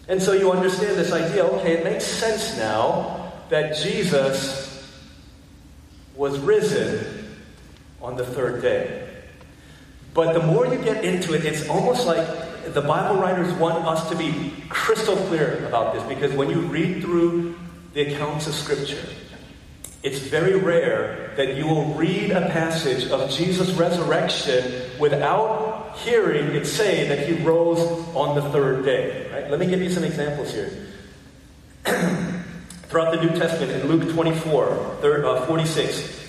And 0.09 0.23
so 0.23 0.33
you 0.33 0.51
understand 0.51 0.97
this 0.97 1.13
idea 1.13 1.45
okay, 1.45 1.75
it 1.75 1.85
makes 1.85 2.07
sense 2.07 2.57
now 2.57 3.35
that 3.51 3.77
Jesus 3.77 4.91
was 6.17 6.39
risen 6.39 7.22
on 8.03 8.17
the 8.17 8.25
third 8.25 8.61
day. 8.61 9.09
But 10.15 10.35
the 10.35 10.43
more 10.43 10.67
you 10.67 10.79
get 10.79 11.05
into 11.05 11.35
it, 11.35 11.45
it's 11.45 11.69
almost 11.69 12.07
like 12.07 12.27
the 12.75 12.83
Bible 12.83 13.21
writers 13.21 13.53
want 13.55 13.85
us 13.87 14.09
to 14.11 14.17
be 14.17 14.53
crystal 14.69 15.17
clear 15.17 15.65
about 15.67 15.95
this 15.95 16.03
because 16.05 16.33
when 16.33 16.51
you 16.51 16.61
read 16.61 17.03
through 17.03 17.59
the 17.95 18.03
accounts 18.13 18.47
of 18.47 18.55
Scripture, 18.55 19.03
it's 20.03 20.19
very 20.19 20.57
rare 20.57 21.33
that 21.37 21.57
you 21.57 21.67
will 21.67 21.95
read 21.95 22.31
a 22.33 22.49
passage 22.51 23.09
of 23.11 23.31
Jesus' 23.31 23.71
resurrection 23.73 24.91
without 24.99 25.97
hearing 25.99 26.47
it 26.55 26.67
say 26.67 27.07
that 27.09 27.27
he 27.27 27.35
rose 27.45 27.79
on 28.15 28.35
the 28.35 28.43
third 28.51 28.85
day. 28.85 29.31
Right? 29.33 29.51
Let 29.51 29.61
me 29.61 29.67
give 29.67 29.81
you 29.81 29.91
some 29.91 30.05
examples 30.05 30.53
here. 30.53 30.89
Throughout 32.89 33.15
the 33.15 33.23
New 33.23 33.31
Testament, 33.39 33.73
in 33.73 33.89
Luke 33.89 34.13
24, 34.13 34.99
30, 35.01 35.27
uh, 35.27 35.47
46, 35.47 36.22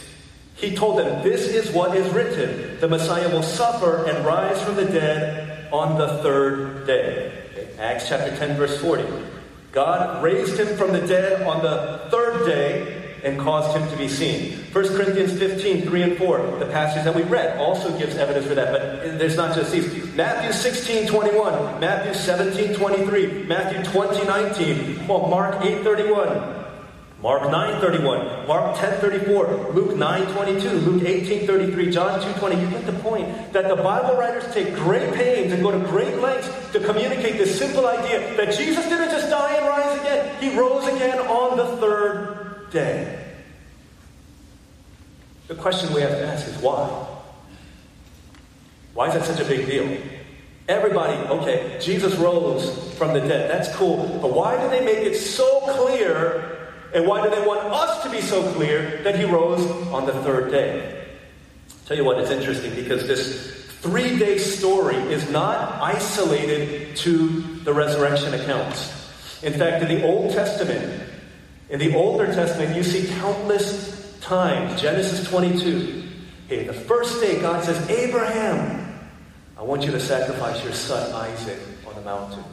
he 0.64 0.76
told 0.76 1.00
them, 1.00 1.24
This 1.24 1.48
is 1.48 1.72
what 1.72 1.96
is 1.96 2.12
written 2.14 2.80
the 2.80 2.88
Messiah 2.88 3.30
will 3.30 3.44
suffer 3.44 4.06
and 4.06 4.26
rise 4.26 4.62
from 4.62 4.76
the 4.76 4.86
dead 4.86 5.72
on 5.72 5.98
the 5.98 6.22
third 6.24 6.86
day. 6.88 7.32
Acts 7.80 8.08
chapter 8.08 8.36
10, 8.36 8.58
verse 8.58 8.80
40. 8.80 9.04
God 9.72 10.24
raised 10.24 10.60
him 10.60 10.76
from 10.78 10.94
the 10.94 11.06
dead 11.06 11.42
on 11.44 11.64
the 11.64 12.10
third 12.12 12.46
day 12.46 13.20
and 13.24 13.40
caused 13.40 13.76
him 13.76 13.90
to 13.90 13.98
be 13.98 14.08
seen. 14.08 14.58
1 14.72 14.88
Corinthians 14.90 15.38
15, 15.40 15.84
3 15.84 16.02
and 16.02 16.18
4, 16.18 16.60
the 16.60 16.66
passage 16.68 17.04
that 17.06 17.16
we 17.16 17.24
read, 17.24 17.58
also 17.58 17.98
gives 17.98 18.16
evidence 18.16 18.46
for 18.46 18.56
that. 18.56 18.72
But 18.72 19.18
there's 19.18 19.38
not 19.38 19.56
just 19.56 19.72
these. 19.72 20.14
Matthew 20.14 20.52
16, 20.52 21.08
21, 21.08 21.80
Matthew 21.80 22.14
17, 22.14 22.76
23, 22.76 23.44
Matthew 23.44 23.84
20, 23.92 24.26
19, 24.26 25.08
well, 25.08 25.28
Mark 25.28 25.64
8, 25.64 25.84
31. 25.84 26.53
Mark 27.24 27.44
9:31, 27.44 28.48
Mark 28.48 28.76
10:34, 28.76 29.74
Luke 29.74 29.96
9:22, 29.96 30.72
Luke 30.86 31.04
18:33, 31.04 31.90
John 31.90 32.20
2:20. 32.20 32.60
You 32.60 32.68
get 32.68 32.86
the 32.86 33.00
point 33.00 33.54
that 33.54 33.70
the 33.70 33.78
Bible 33.78 34.18
writers 34.18 34.44
take 34.54 34.76
great 34.76 35.14
pains 35.14 35.54
and 35.54 35.64
go 35.64 35.72
to 35.72 35.80
great 35.88 36.20
lengths 36.20 36.50
to 36.74 36.82
communicate 36.82 37.38
this 37.38 37.58
simple 37.58 37.88
idea 37.88 38.36
that 38.36 38.54
Jesus 38.54 38.84
didn't 38.90 39.10
just 39.10 39.30
die 39.30 39.56
and 39.56 39.66
rise 39.66 40.02
again. 40.02 40.36
He 40.42 40.54
rose 40.60 40.86
again 40.86 41.18
on 41.20 41.56
the 41.56 41.78
third 41.78 42.70
day. 42.72 43.20
The 45.48 45.56
question 45.56 45.94
we 45.94 46.02
have 46.02 46.12
to 46.12 46.28
ask 46.28 46.46
is 46.46 46.58
why? 46.58 46.90
Why 48.96 49.08
is 49.08 49.14
that 49.14 49.24
such 49.24 49.40
a 49.40 49.46
big 49.46 49.66
deal? 49.66 49.88
Everybody, 50.68 51.14
okay, 51.30 51.78
Jesus 51.80 52.16
rose 52.16 52.94
from 52.98 53.14
the 53.14 53.22
dead. 53.22 53.50
That's 53.50 53.74
cool. 53.78 54.20
But 54.22 54.34
why 54.34 54.62
do 54.62 54.68
they 54.70 54.84
make 54.84 55.08
it 55.08 55.16
so 55.16 55.62
clear 55.62 56.63
and 56.94 57.08
why 57.08 57.24
do 57.24 57.30
they 57.34 57.46
want 57.46 57.60
us 57.62 58.04
to 58.04 58.10
be 58.10 58.22
so 58.22 58.52
clear 58.54 59.02
that 59.04 59.18
he 59.18 59.26
rose 59.26 59.66
on 59.88 60.06
the 60.06 60.14
third 60.22 60.52
day? 60.52 61.08
Tell 61.86 61.98
you 61.98 62.06
what, 62.06 62.20
it's 62.20 62.32
interesting 62.32 62.74
because 62.76 63.08
this 63.08 63.66
three 63.82 64.18
day 64.18 64.38
story 64.38 64.96
is 64.96 65.30
not 65.30 65.82
isolated 65.82 66.96
to 66.98 67.42
the 67.64 67.74
resurrection 67.74 68.34
accounts. 68.34 68.92
In 69.42 69.54
fact, 69.54 69.84
in 69.84 69.90
the 69.90 70.06
Old 70.06 70.32
Testament, 70.32 71.10
in 71.70 71.80
the 71.80 71.96
Older 71.96 72.28
Testament, 72.28 72.76
you 72.76 72.84
see 72.84 73.12
countless 73.16 74.18
times, 74.22 74.80
Genesis 74.80 75.28
22. 75.28 76.04
Hey, 76.48 76.64
the 76.66 76.74
first 76.74 77.20
day, 77.20 77.42
God 77.42 77.64
says, 77.64 77.90
Abraham, 77.90 79.10
I 79.58 79.64
want 79.64 79.84
you 79.84 79.92
to 79.92 80.00
sacrifice 80.00 80.64
your 80.64 80.74
son 80.74 81.12
Isaac 81.14 81.60
on 81.88 81.96
the 81.96 82.02
mountain. 82.02 82.44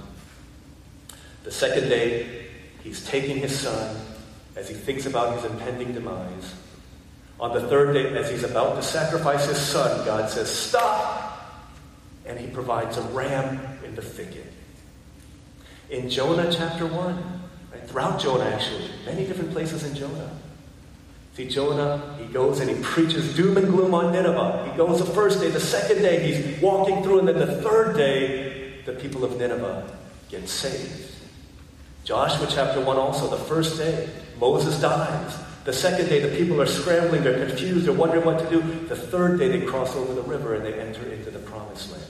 The 1.44 1.52
second 1.52 1.88
day, 1.88 2.46
he's 2.82 3.06
taking 3.06 3.36
his 3.36 3.58
son 3.58 3.96
as 4.60 4.68
he 4.68 4.74
thinks 4.74 5.06
about 5.06 5.34
his 5.34 5.50
impending 5.50 5.92
demise. 5.92 6.54
On 7.40 7.54
the 7.54 7.66
third 7.66 7.94
day, 7.94 8.14
as 8.18 8.30
he's 8.30 8.44
about 8.44 8.76
to 8.76 8.82
sacrifice 8.82 9.46
his 9.46 9.56
son, 9.56 10.04
God 10.04 10.28
says, 10.28 10.54
Stop! 10.54 11.66
And 12.26 12.38
he 12.38 12.46
provides 12.46 12.98
a 12.98 13.02
ram 13.02 13.58
in 13.82 13.94
the 13.94 14.02
thicket. 14.02 14.52
In 15.88 16.10
Jonah 16.10 16.52
chapter 16.52 16.86
1, 16.86 17.40
right, 17.72 17.88
throughout 17.88 18.20
Jonah 18.20 18.44
actually, 18.44 18.90
many 19.06 19.26
different 19.26 19.50
places 19.52 19.82
in 19.82 19.94
Jonah. 19.94 20.30
See, 21.34 21.48
Jonah, 21.48 22.16
he 22.18 22.26
goes 22.26 22.60
and 22.60 22.68
he 22.68 22.76
preaches 22.82 23.34
doom 23.34 23.56
and 23.56 23.66
gloom 23.68 23.94
on 23.94 24.12
Nineveh. 24.12 24.68
He 24.70 24.76
goes 24.76 24.98
the 24.98 25.10
first 25.12 25.40
day, 25.40 25.48
the 25.48 25.58
second 25.58 26.02
day, 26.02 26.20
he's 26.20 26.60
walking 26.60 27.02
through, 27.02 27.20
and 27.20 27.28
then 27.28 27.38
the 27.38 27.62
third 27.62 27.96
day, 27.96 28.82
the 28.84 28.92
people 28.92 29.24
of 29.24 29.38
Nineveh 29.38 29.90
get 30.28 30.46
saved. 30.48 31.10
Joshua 32.04 32.46
chapter 32.50 32.80
1 32.80 32.96
also, 32.96 33.28
the 33.28 33.44
first 33.44 33.78
day, 33.78 34.08
Moses 34.38 34.80
dies. 34.80 35.36
The 35.64 35.72
second 35.72 36.08
day, 36.08 36.20
the 36.20 36.36
people 36.36 36.60
are 36.60 36.66
scrambling, 36.66 37.22
they're 37.22 37.46
confused, 37.46 37.86
they're 37.86 37.92
wondering 37.92 38.24
what 38.24 38.38
to 38.38 38.48
do. 38.48 38.60
The 38.86 38.96
third 38.96 39.38
day, 39.38 39.48
they 39.48 39.66
cross 39.66 39.94
over 39.94 40.14
the 40.14 40.22
river 40.22 40.54
and 40.54 40.64
they 40.64 40.74
enter 40.74 41.04
into 41.10 41.30
the 41.30 41.38
promised 41.40 41.92
land. 41.92 42.04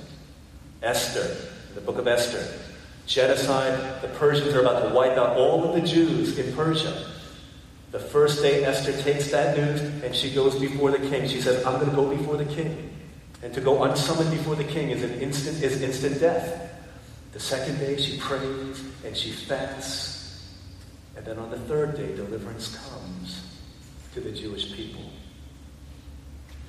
Esther, 0.83 1.37
the 1.75 1.81
book 1.81 1.99
of 1.99 2.07
Esther. 2.07 2.47
Genocide, 3.07 4.03
the 4.03 4.09
Persians 4.09 4.55
are 4.55 4.61
about 4.61 4.89
to 4.89 4.95
wipe 4.95 5.19
out 5.19 5.37
all 5.37 5.65
of 5.65 5.75
the 5.75 5.87
Jews 5.87 6.39
in 6.39 6.55
Persia. 6.55 7.07
The 7.91 7.99
first 7.99 8.41
day, 8.41 8.65
Esther 8.65 8.93
takes 9.03 9.33
that 9.33 9.57
news 9.57 9.81
and 10.05 10.15
she 10.15 10.33
goes 10.33 10.55
before 10.55 10.93
the 10.93 11.11
king. 11.11 11.29
She 11.29 11.41
says, 11.41 11.65
I'm 11.67 11.81
going 11.81 11.91
to 11.91 11.97
go 11.97 12.09
before 12.09 12.37
the 12.37 12.45
king. 12.45 12.91
And 13.43 13.53
to 13.55 13.61
go 13.61 13.83
unsummoned 13.83 14.31
before 14.31 14.55
the 14.55 14.65
king 14.65 14.91
is 14.91 15.03
an 15.03 15.21
instant 15.21 15.63
is 15.63 15.83
instant 15.83 16.21
death. 16.21 16.70
The 17.33 17.41
second 17.41 17.79
day 17.79 17.97
she 17.97 18.19
prays 18.19 18.83
and 19.05 19.17
she 19.17 19.31
fasts. 19.31 20.49
And 21.17 21.25
then 21.25 21.39
on 21.39 21.51
the 21.51 21.59
third 21.59 21.97
day, 21.97 22.15
deliverance 22.17 22.77
comes 22.89 23.45
to 24.15 24.21
the 24.21 24.33
Jewish 24.33 24.73
people. 24.73 25.03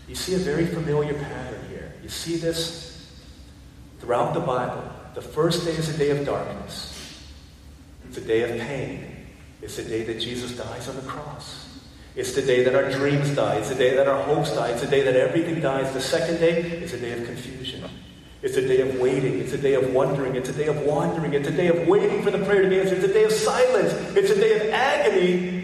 You 0.08 0.16
see 0.16 0.36
a 0.36 0.40
very 0.40 0.66
familiar 0.66 1.14
pattern 1.14 1.66
here. 1.70 1.94
You 2.04 2.10
see 2.10 2.36
this 2.36 3.12
throughout 4.00 4.34
the 4.34 4.40
Bible. 4.40 4.84
The 5.16 5.22
first 5.22 5.66
day 5.66 5.72
is 5.72 5.90
a 5.90 5.98
day 5.98 6.10
of 6.10 6.26
darkness. 6.26 6.98
It's 8.08 8.18
a 8.18 8.22
day 8.22 8.42
of 8.42 8.60
pain. 8.60 9.28
It's 9.62 9.78
the 9.78 9.84
day 9.84 10.04
that 10.04 10.20
Jesus 10.20 10.58
dies 10.58 10.90
on 10.90 10.96
the 10.96 11.02
cross. 11.04 11.68
It's 12.16 12.34
the 12.34 12.42
day 12.42 12.64
that 12.64 12.76
our 12.76 12.92
dreams 12.92 13.34
die. 13.36 13.56
It's 13.56 13.70
the 13.70 13.76
day 13.76 13.96
that 13.96 14.08
our 14.08 14.22
hopes 14.24 14.54
die. 14.54 14.70
It's 14.72 14.82
the 14.82 14.88
day 14.88 15.02
that 15.02 15.16
everything 15.16 15.62
dies. 15.62 15.94
The 15.94 16.02
second 16.02 16.40
day 16.40 16.62
is 16.62 16.94
a 16.94 17.00
day 17.00 17.14
of 17.14 17.26
confusion. 17.26 17.90
It's 18.42 18.58
a 18.58 18.68
day 18.68 18.82
of 18.82 19.00
waiting. 19.00 19.40
It's 19.40 19.54
a 19.54 19.58
day 19.58 19.76
of 19.76 19.94
wondering. 19.94 20.36
It's 20.36 20.50
a 20.50 20.54
day 20.54 20.68
of 20.68 20.82
wandering. 20.82 21.34
It's 21.34 21.48
a 21.48 21.52
day 21.52 21.68
of 21.68 21.88
waiting 21.88 22.24
for 22.24 22.32
the 22.32 22.44
prayer 22.44 22.64
to 22.64 22.70
be 22.70 22.80
answered. 22.80 22.98
It's 23.00 23.08
a 23.08 23.14
day 23.14 23.24
of 23.24 23.32
silence. 23.32 23.94
It's 24.16 24.32
a 24.32 24.36
day 24.36 24.56
of 24.56 24.74
agony. 24.74 25.62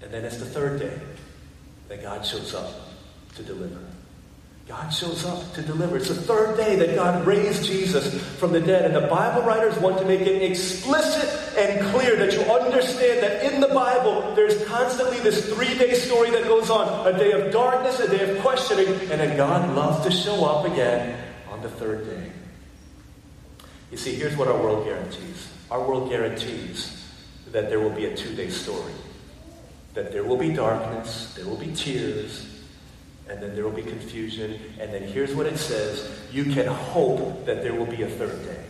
And 0.00 0.10
then 0.10 0.24
it's 0.24 0.38
the 0.38 0.46
third 0.46 0.80
day 0.80 0.98
that 1.88 2.02
God 2.02 2.24
shows 2.24 2.54
up 2.54 2.72
to 3.36 3.42
deliver. 3.42 3.78
God 4.68 4.90
shows 4.90 5.24
up 5.24 5.54
to 5.54 5.62
deliver. 5.62 5.96
It's 5.96 6.08
the 6.08 6.14
third 6.14 6.58
day 6.58 6.76
that 6.76 6.94
God 6.94 7.26
raised 7.26 7.64
Jesus 7.64 8.22
from 8.38 8.52
the 8.52 8.60
dead. 8.60 8.84
And 8.84 8.94
the 8.94 9.08
Bible 9.08 9.40
writers 9.40 9.74
want 9.78 9.96
to 9.98 10.04
make 10.04 10.20
it 10.20 10.42
explicit 10.42 11.56
and 11.56 11.80
clear 11.94 12.16
that 12.16 12.34
you 12.34 12.40
understand 12.42 13.22
that 13.22 13.50
in 13.50 13.62
the 13.62 13.68
Bible, 13.68 14.34
there's 14.34 14.62
constantly 14.66 15.20
this 15.20 15.52
three 15.54 15.74
day 15.78 15.94
story 15.94 16.30
that 16.32 16.44
goes 16.44 16.68
on 16.68 17.06
a 17.06 17.18
day 17.18 17.32
of 17.32 17.50
darkness, 17.50 17.98
a 17.98 18.10
day 18.10 18.30
of 18.30 18.42
questioning, 18.42 18.88
and 18.88 19.18
then 19.20 19.38
God 19.38 19.74
loves 19.74 20.04
to 20.04 20.10
show 20.10 20.44
up 20.44 20.66
again 20.66 21.18
on 21.50 21.62
the 21.62 21.70
third 21.70 22.04
day. 22.04 22.30
You 23.90 23.96
see, 23.96 24.16
here's 24.16 24.36
what 24.36 24.48
our 24.48 24.60
world 24.60 24.84
guarantees 24.84 25.48
our 25.70 25.86
world 25.86 26.08
guarantees 26.10 27.06
that 27.52 27.68
there 27.68 27.80
will 27.80 27.90
be 27.90 28.04
a 28.06 28.16
two 28.16 28.34
day 28.34 28.50
story, 28.50 28.92
that 29.94 30.12
there 30.12 30.24
will 30.24 30.36
be 30.36 30.52
darkness, 30.52 31.32
there 31.34 31.46
will 31.46 31.56
be 31.56 31.72
tears 31.74 32.47
and 33.28 33.42
then 33.42 33.54
there 33.54 33.64
will 33.64 33.70
be 33.70 33.82
confusion. 33.82 34.58
And 34.80 34.92
then 34.92 35.02
here's 35.02 35.34
what 35.34 35.46
it 35.46 35.58
says 35.58 36.10
you 36.32 36.44
can 36.44 36.66
hope 36.66 37.46
that 37.46 37.62
there 37.62 37.74
will 37.74 37.86
be 37.86 38.02
a 38.02 38.08
third 38.08 38.44
day. 38.44 38.64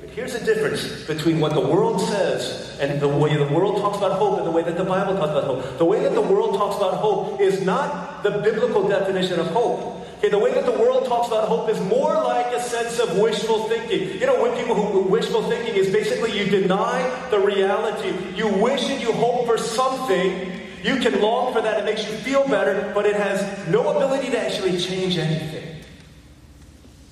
But 0.00 0.08
here's 0.10 0.32
the 0.32 0.44
difference 0.44 1.04
between 1.04 1.40
what 1.40 1.52
the 1.52 1.60
world 1.60 2.00
says 2.00 2.78
and 2.80 3.00
the 3.00 3.08
way 3.08 3.36
the 3.36 3.52
world 3.52 3.82
talks 3.82 3.98
about 3.98 4.12
hope 4.12 4.38
and 4.38 4.46
the 4.46 4.50
way 4.50 4.62
that 4.62 4.78
the 4.78 4.84
Bible 4.84 5.14
talks 5.14 5.30
about 5.30 5.44
hope. 5.44 5.78
The 5.78 5.84
way 5.84 6.02
that 6.02 6.14
the 6.14 6.22
world 6.22 6.56
talks 6.56 6.76
about 6.76 6.94
hope 6.94 7.38
is 7.40 7.60
not 7.60 8.22
the 8.22 8.30
biblical 8.30 8.88
definition 8.88 9.38
of 9.38 9.48
hope. 9.48 10.06
Okay, 10.18 10.28
the 10.28 10.38
way 10.38 10.54
that 10.54 10.64
the 10.64 10.72
world 10.72 11.06
talks 11.06 11.28
about 11.28 11.48
hope 11.48 11.68
is 11.68 11.80
more 11.80 12.14
like 12.14 12.46
a 12.54 12.62
sense 12.62 12.98
of 12.98 13.18
wishful 13.18 13.68
thinking. 13.68 14.18
You 14.20 14.26
know, 14.26 14.42
when 14.42 14.56
people 14.56 14.74
who 14.74 15.00
wishful 15.02 15.42
thinking 15.48 15.74
is 15.74 15.90
basically 15.90 16.38
you 16.38 16.46
deny 16.46 17.28
the 17.30 17.38
reality. 17.38 18.14
You 18.36 18.48
wish 18.48 18.88
and 18.88 19.02
you 19.02 19.12
hope 19.12 19.46
for 19.46 19.58
something, 19.58 20.69
you 20.84 20.96
can 20.96 21.20
long 21.20 21.52
for 21.52 21.60
that, 21.60 21.80
it 21.80 21.84
makes 21.84 22.08
you 22.08 22.16
feel 22.18 22.46
better, 22.48 22.92
but 22.94 23.06
it 23.06 23.16
has 23.16 23.68
no 23.68 23.96
ability 23.96 24.30
to 24.30 24.38
actually 24.38 24.78
change 24.78 25.18
anything. 25.18 25.84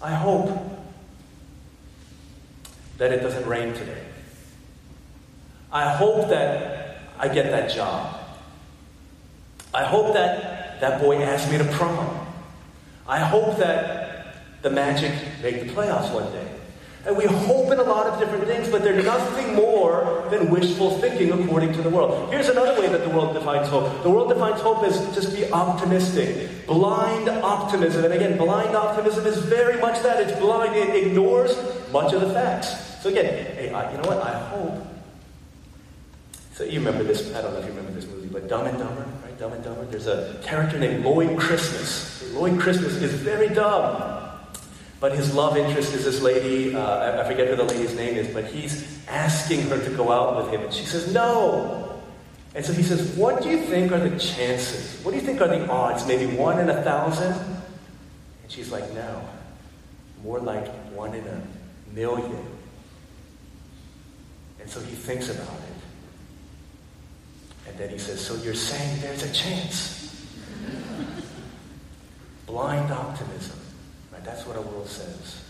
I 0.00 0.14
hope 0.14 0.50
that 2.98 3.12
it 3.12 3.20
doesn't 3.20 3.46
rain 3.46 3.72
today. 3.74 4.04
I 5.72 5.90
hope 5.90 6.28
that 6.30 6.98
I 7.18 7.28
get 7.28 7.50
that 7.50 7.70
job. 7.70 8.18
I 9.74 9.84
hope 9.84 10.14
that 10.14 10.80
that 10.80 11.00
boy 11.00 11.22
asks 11.22 11.50
me 11.50 11.58
to 11.58 11.64
prom. 11.64 12.26
I 13.06 13.18
hope 13.18 13.58
that 13.58 14.36
the 14.62 14.70
Magic 14.70 15.12
make 15.42 15.60
the 15.60 15.68
playoffs 15.68 16.12
one 16.12 16.30
day. 16.32 16.48
And 17.06 17.16
we 17.16 17.24
hope 17.24 17.72
in 17.72 17.78
a 17.78 17.82
lot 17.82 18.06
of 18.06 18.18
different 18.18 18.46
things, 18.46 18.68
but 18.68 18.82
they're 18.82 19.02
nothing 19.02 19.54
more 19.54 20.07
than 20.30 20.50
wishful 20.50 20.98
thinking 20.98 21.32
according 21.32 21.72
to 21.74 21.82
the 21.82 21.90
world. 21.90 22.32
Here's 22.32 22.48
another 22.48 22.80
way 22.80 22.88
that 22.88 23.02
the 23.04 23.10
world 23.10 23.34
defines 23.34 23.68
hope. 23.68 24.02
The 24.02 24.10
world 24.10 24.28
defines 24.28 24.60
hope 24.60 24.84
as 24.84 24.98
just 25.14 25.34
be 25.34 25.50
optimistic. 25.50 26.66
Blind 26.66 27.28
optimism. 27.28 28.04
And 28.04 28.14
again, 28.14 28.36
blind 28.36 28.76
optimism 28.76 29.26
is 29.26 29.38
very 29.38 29.80
much 29.80 30.02
that. 30.02 30.20
It's 30.20 30.38
blind. 30.38 30.74
It 30.76 31.06
ignores 31.06 31.56
much 31.92 32.12
of 32.12 32.20
the 32.20 32.32
facts. 32.32 32.68
So 33.02 33.10
again, 33.10 33.54
hey, 33.54 33.70
I, 33.70 33.90
you 33.92 33.98
know 33.98 34.08
what? 34.08 34.22
I 34.22 34.38
hope. 34.50 34.86
So 36.52 36.64
you 36.64 36.80
remember 36.80 37.04
this, 37.04 37.32
I 37.36 37.40
don't 37.40 37.52
know 37.52 37.60
if 37.60 37.66
you 37.66 37.70
remember 37.70 37.92
this 37.92 38.08
movie, 38.08 38.26
but 38.26 38.48
Dumb 38.48 38.66
and 38.66 38.76
Dumber, 38.76 39.06
right? 39.22 39.38
Dumb 39.38 39.52
and 39.52 39.62
Dumber. 39.62 39.84
There's 39.84 40.08
a 40.08 40.40
character 40.42 40.76
named 40.76 41.04
Lloyd 41.04 41.38
Christmas. 41.38 42.32
Lloyd 42.32 42.58
Christmas 42.58 42.96
is 42.96 43.12
very 43.12 43.48
dumb. 43.48 44.17
But 45.00 45.12
his 45.12 45.34
love 45.34 45.56
interest 45.56 45.94
is 45.94 46.04
this 46.04 46.20
lady, 46.20 46.74
uh, 46.74 47.20
I 47.20 47.24
forget 47.24 47.48
who 47.48 47.56
the 47.56 47.64
lady's 47.64 47.94
name 47.94 48.16
is, 48.16 48.28
but 48.28 48.44
he's 48.44 48.98
asking 49.06 49.62
her 49.68 49.78
to 49.82 49.90
go 49.90 50.10
out 50.10 50.36
with 50.36 50.52
him. 50.52 50.62
And 50.62 50.72
she 50.72 50.84
says, 50.84 51.12
no. 51.12 52.00
And 52.54 52.64
so 52.64 52.72
he 52.72 52.82
says, 52.82 53.16
what 53.16 53.42
do 53.42 53.48
you 53.48 53.58
think 53.58 53.92
are 53.92 54.00
the 54.00 54.18
chances? 54.18 55.00
What 55.04 55.12
do 55.12 55.18
you 55.18 55.22
think 55.24 55.40
are 55.40 55.48
the 55.48 55.68
odds? 55.68 56.06
Maybe 56.06 56.26
one 56.26 56.58
in 56.58 56.68
a 56.68 56.82
thousand? 56.82 57.32
And 57.32 58.50
she's 58.50 58.72
like, 58.72 58.92
no. 58.92 59.28
More 60.24 60.40
like 60.40 60.66
one 60.92 61.14
in 61.14 61.24
a 61.24 61.42
million. 61.94 62.44
And 64.60 64.68
so 64.68 64.80
he 64.80 64.96
thinks 64.96 65.30
about 65.30 65.46
it. 65.46 65.78
And 67.68 67.78
then 67.78 67.90
he 67.90 67.98
says, 67.98 68.20
So 68.20 68.34
you're 68.36 68.54
saying 68.54 69.00
there's 69.00 69.22
a 69.22 69.32
chance? 69.32 70.26
Blind 72.46 72.90
optimism. 72.90 73.57
That's 74.24 74.46
what 74.46 74.56
our 74.56 74.62
world 74.62 74.88
says. 74.88 75.42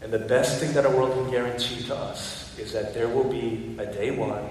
And 0.00 0.12
the 0.12 0.18
best 0.18 0.60
thing 0.60 0.72
that 0.74 0.86
our 0.86 0.94
world 0.94 1.12
can 1.12 1.30
guarantee 1.30 1.82
to 1.84 1.96
us 1.96 2.56
is 2.58 2.72
that 2.72 2.94
there 2.94 3.08
will 3.08 3.30
be 3.30 3.76
a 3.78 3.86
day 3.86 4.10
one 4.10 4.44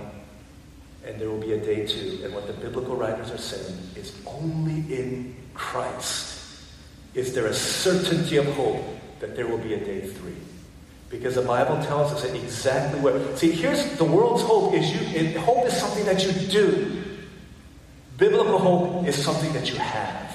and 1.05 1.19
there 1.19 1.29
will 1.29 1.39
be 1.39 1.53
a 1.53 1.59
day 1.59 1.85
two. 1.85 2.19
And 2.23 2.33
what 2.33 2.47
the 2.47 2.53
biblical 2.53 2.95
writers 2.95 3.31
are 3.31 3.37
saying 3.37 3.77
is 3.95 4.13
only 4.25 4.83
in 4.93 5.35
Christ 5.53 6.37
is 7.17 7.33
there 7.33 7.47
a 7.47 7.53
certainty 7.53 8.37
of 8.37 8.45
hope 8.53 8.83
that 9.19 9.35
there 9.35 9.47
will 9.47 9.57
be 9.57 9.73
a 9.73 9.79
day 9.83 10.01
three. 10.01 10.35
Because 11.09 11.35
the 11.35 11.41
Bible 11.41 11.81
tells 11.83 12.11
us 12.11 12.25
exactly 12.25 12.99
what. 12.99 13.37
See, 13.37 13.49
here's 13.51 13.97
the 13.97 14.03
world's 14.03 14.43
hope 14.43 14.73
is 14.73 14.91
you. 14.91 15.39
Hope 15.39 15.65
is 15.65 15.75
something 15.75 16.05
that 16.05 16.23
you 16.23 16.31
do. 16.47 17.03
Biblical 18.17 18.59
hope 18.59 19.07
is 19.07 19.15
something 19.15 19.51
that 19.53 19.69
you 19.69 19.77
have. 19.77 20.26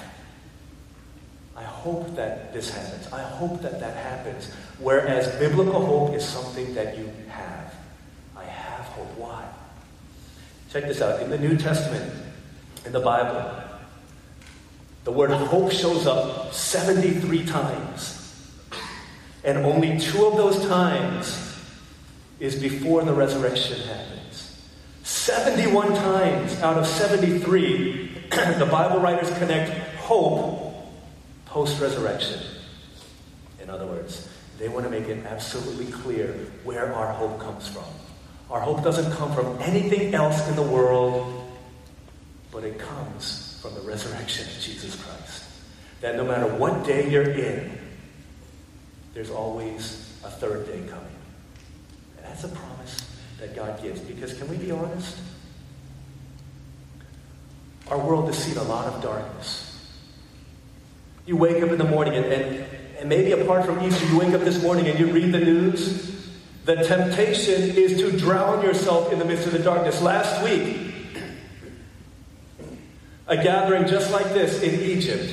I 1.82 1.84
hope 1.84 2.14
that 2.14 2.52
this 2.52 2.70
happens. 2.70 3.12
I 3.12 3.22
hope 3.22 3.60
that 3.62 3.80
that 3.80 3.96
happens. 3.96 4.48
Whereas 4.78 5.26
biblical 5.40 5.84
hope 5.84 6.14
is 6.14 6.24
something 6.24 6.72
that 6.74 6.96
you 6.96 7.10
have. 7.28 7.74
I 8.36 8.44
have 8.44 8.84
hope. 8.84 9.18
Why? 9.18 9.44
Check 10.70 10.84
this 10.84 11.02
out. 11.02 11.20
In 11.22 11.28
the 11.28 11.38
New 11.38 11.56
Testament, 11.56 12.12
in 12.86 12.92
the 12.92 13.00
Bible, 13.00 13.64
the 15.02 15.10
word 15.10 15.32
hope 15.32 15.72
shows 15.72 16.06
up 16.06 16.54
73 16.54 17.46
times. 17.46 18.48
And 19.42 19.58
only 19.66 19.98
two 19.98 20.24
of 20.24 20.36
those 20.36 20.64
times 20.68 21.58
is 22.38 22.54
before 22.54 23.02
the 23.02 23.12
resurrection 23.12 23.80
happens. 23.88 24.68
71 25.02 25.96
times 25.96 26.60
out 26.60 26.78
of 26.78 26.86
73, 26.86 28.06
the 28.30 28.68
Bible 28.70 29.00
writers 29.00 29.36
connect 29.38 29.96
hope 29.96 30.61
post 31.52 31.78
resurrection. 31.82 32.40
In 33.60 33.68
other 33.68 33.86
words, 33.86 34.26
they 34.58 34.68
want 34.68 34.86
to 34.86 34.90
make 34.90 35.06
it 35.06 35.26
absolutely 35.26 35.92
clear 35.92 36.28
where 36.64 36.94
our 36.94 37.12
hope 37.12 37.38
comes 37.40 37.68
from. 37.68 37.84
Our 38.50 38.60
hope 38.60 38.82
doesn't 38.82 39.12
come 39.12 39.34
from 39.34 39.58
anything 39.60 40.14
else 40.14 40.48
in 40.48 40.56
the 40.56 40.62
world, 40.62 41.52
but 42.50 42.64
it 42.64 42.78
comes 42.78 43.58
from 43.60 43.74
the 43.74 43.82
resurrection 43.82 44.46
of 44.46 44.62
Jesus 44.62 44.96
Christ. 44.96 45.44
That 46.00 46.16
no 46.16 46.24
matter 46.24 46.46
what 46.46 46.86
day 46.86 47.10
you're 47.10 47.30
in, 47.30 47.78
there's 49.12 49.30
always 49.30 50.10
a 50.24 50.30
third 50.30 50.66
day 50.66 50.80
coming. 50.88 51.18
And 52.16 52.24
that's 52.24 52.44
a 52.44 52.48
promise 52.48 52.96
that 53.40 53.54
God 53.54 53.82
gives. 53.82 54.00
Because 54.00 54.32
can 54.38 54.48
we 54.48 54.56
be 54.56 54.70
honest? 54.70 55.18
Our 57.90 57.98
world 57.98 58.26
has 58.28 58.42
seen 58.42 58.56
a 58.56 58.62
lot 58.62 58.86
of 58.86 59.02
darkness. 59.02 59.71
You 61.26 61.36
wake 61.36 61.62
up 61.62 61.70
in 61.70 61.78
the 61.78 61.84
morning, 61.84 62.14
and, 62.14 62.26
and, 62.26 62.66
and 62.98 63.08
maybe 63.08 63.32
apart 63.32 63.64
from 63.64 63.82
Easter, 63.82 64.04
you 64.06 64.18
wake 64.18 64.34
up 64.34 64.42
this 64.42 64.62
morning 64.62 64.88
and 64.88 64.98
you 64.98 65.12
read 65.12 65.32
the 65.32 65.40
news. 65.40 66.30
The 66.64 66.76
temptation 66.76 67.76
is 67.76 67.98
to 67.98 68.16
drown 68.16 68.62
yourself 68.62 69.12
in 69.12 69.18
the 69.18 69.24
midst 69.24 69.46
of 69.46 69.52
the 69.52 69.58
darkness. 69.58 70.00
Last 70.00 70.42
week, 70.44 70.94
a 73.26 73.36
gathering 73.36 73.86
just 73.86 74.10
like 74.10 74.26
this 74.26 74.62
in 74.62 74.80
Egypt, 74.80 75.32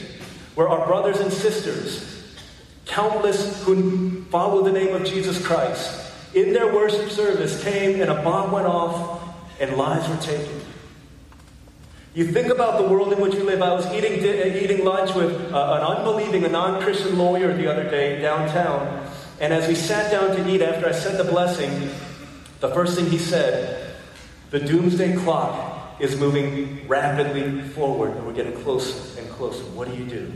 where 0.56 0.70
our 0.70 0.86
brothers 0.86 1.20
and 1.20 1.32
sisters 1.32 2.10
Countless 2.90 3.64
who 3.64 4.24
follow 4.26 4.64
the 4.64 4.72
name 4.72 4.96
of 4.96 5.06
Jesus 5.06 5.46
Christ, 5.46 6.12
in 6.34 6.54
their 6.54 6.74
worship 6.74 7.12
service 7.12 7.64
came 7.64 8.02
and 8.02 8.10
a 8.10 8.16
bomb 8.24 8.52
went 8.52 8.66
off 8.66 9.22
and 9.60 9.78
lives 9.78 10.10
were 10.10 10.18
taken. 10.18 10.60
You 12.14 12.32
think 12.32 12.48
about 12.48 12.82
the 12.82 12.88
world 12.88 13.14
in 13.14 13.22
which 13.22 13.36
we 13.36 13.42
live. 13.42 13.62
I 13.62 13.74
was 13.74 13.86
eating, 13.94 14.14
eating 14.14 14.84
lunch 14.84 15.14
with 15.14 15.54
uh, 15.54 15.80
an 15.80 15.98
unbelieving, 15.98 16.44
a 16.44 16.50
non 16.50 16.82
Christian 16.82 17.18
lawyer 17.18 17.56
the 17.56 17.72
other 17.72 17.90
day 17.90 18.20
downtown. 18.22 19.08
And 19.40 19.54
as 19.54 19.68
we 19.68 19.76
sat 19.76 20.12
down 20.12 20.36
to 20.36 20.50
eat 20.50 20.62
after 20.62 20.88
I 20.88 20.92
said 20.92 21.18
the 21.18 21.30
blessing, 21.30 21.90
the 22.60 22.70
first 22.70 22.98
thing 22.98 23.10
he 23.10 23.18
said, 23.18 23.96
the 24.50 24.60
doomsday 24.60 25.16
clock 25.18 26.00
is 26.00 26.20
moving 26.20 26.88
rapidly 26.88 27.62
forward 27.62 28.16
and 28.16 28.26
we're 28.26 28.34
getting 28.34 28.60
closer 28.64 29.20
and 29.20 29.30
closer. 29.32 29.64
What 29.66 29.88
do 29.88 29.96
you 29.96 30.06
do? 30.06 30.34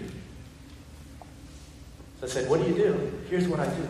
I 2.21 2.27
said, 2.27 2.49
What 2.49 2.61
do 2.61 2.67
you 2.67 2.75
do? 2.75 3.19
Here's 3.29 3.47
what 3.47 3.59
I 3.59 3.65
do. 3.65 3.87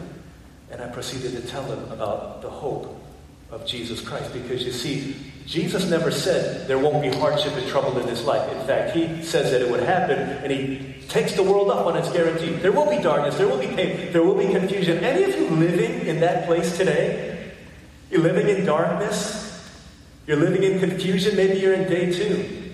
And 0.72 0.82
I 0.82 0.88
proceeded 0.88 1.34
to 1.34 1.48
tell 1.48 1.64
him 1.66 1.92
about 1.92 2.42
the 2.42 2.50
hope 2.50 3.00
of 3.52 3.66
Jesus 3.68 4.02
Christ. 4.02 4.34
Because 4.34 4.64
you 4.64 4.72
see, 4.72 5.16
Jesus 5.46 5.90
never 5.90 6.10
said 6.10 6.68
there 6.68 6.80
won't 6.80 7.02
be 7.02 7.10
hardship 7.10 7.54
and 7.54 7.68
trouble 7.68 8.00
in 8.00 8.08
this 8.08 8.24
life. 8.26 8.50
In 8.54 8.66
fact, 8.66 8.96
he 8.96 9.22
says 9.24 9.52
that 9.52 9.62
it 9.62 9.70
would 9.70 9.84
happen, 9.84 10.18
and 10.18 10.52
he 10.52 10.96
takes 11.10 11.34
the 11.34 11.44
world 11.44 11.70
up 11.70 11.86
on 11.86 11.98
its 11.98 12.12
guarantee. 12.12 12.54
There 12.54 12.72
will 12.72 12.90
be 12.90 13.02
darkness, 13.02 13.38
there 13.38 13.48
will 13.48 13.60
be 13.60 13.68
pain, 13.68 14.14
there 14.14 14.24
will 14.24 14.38
be 14.38 14.48
confusion. 14.48 15.04
Any 15.04 15.24
of 15.24 15.38
you 15.38 15.50
living 15.50 16.08
in 16.08 16.22
that 16.22 16.46
place 16.46 16.78
today? 16.78 17.52
You're 18.10 18.22
living 18.22 18.48
in 18.48 18.66
darkness? 18.66 19.42
You're 20.28 20.38
living 20.38 20.64
in 20.64 20.80
confusion? 20.80 21.36
Maybe 21.36 21.60
you're 21.60 21.74
in 21.74 21.90
day 21.90 22.12
two. 22.14 22.72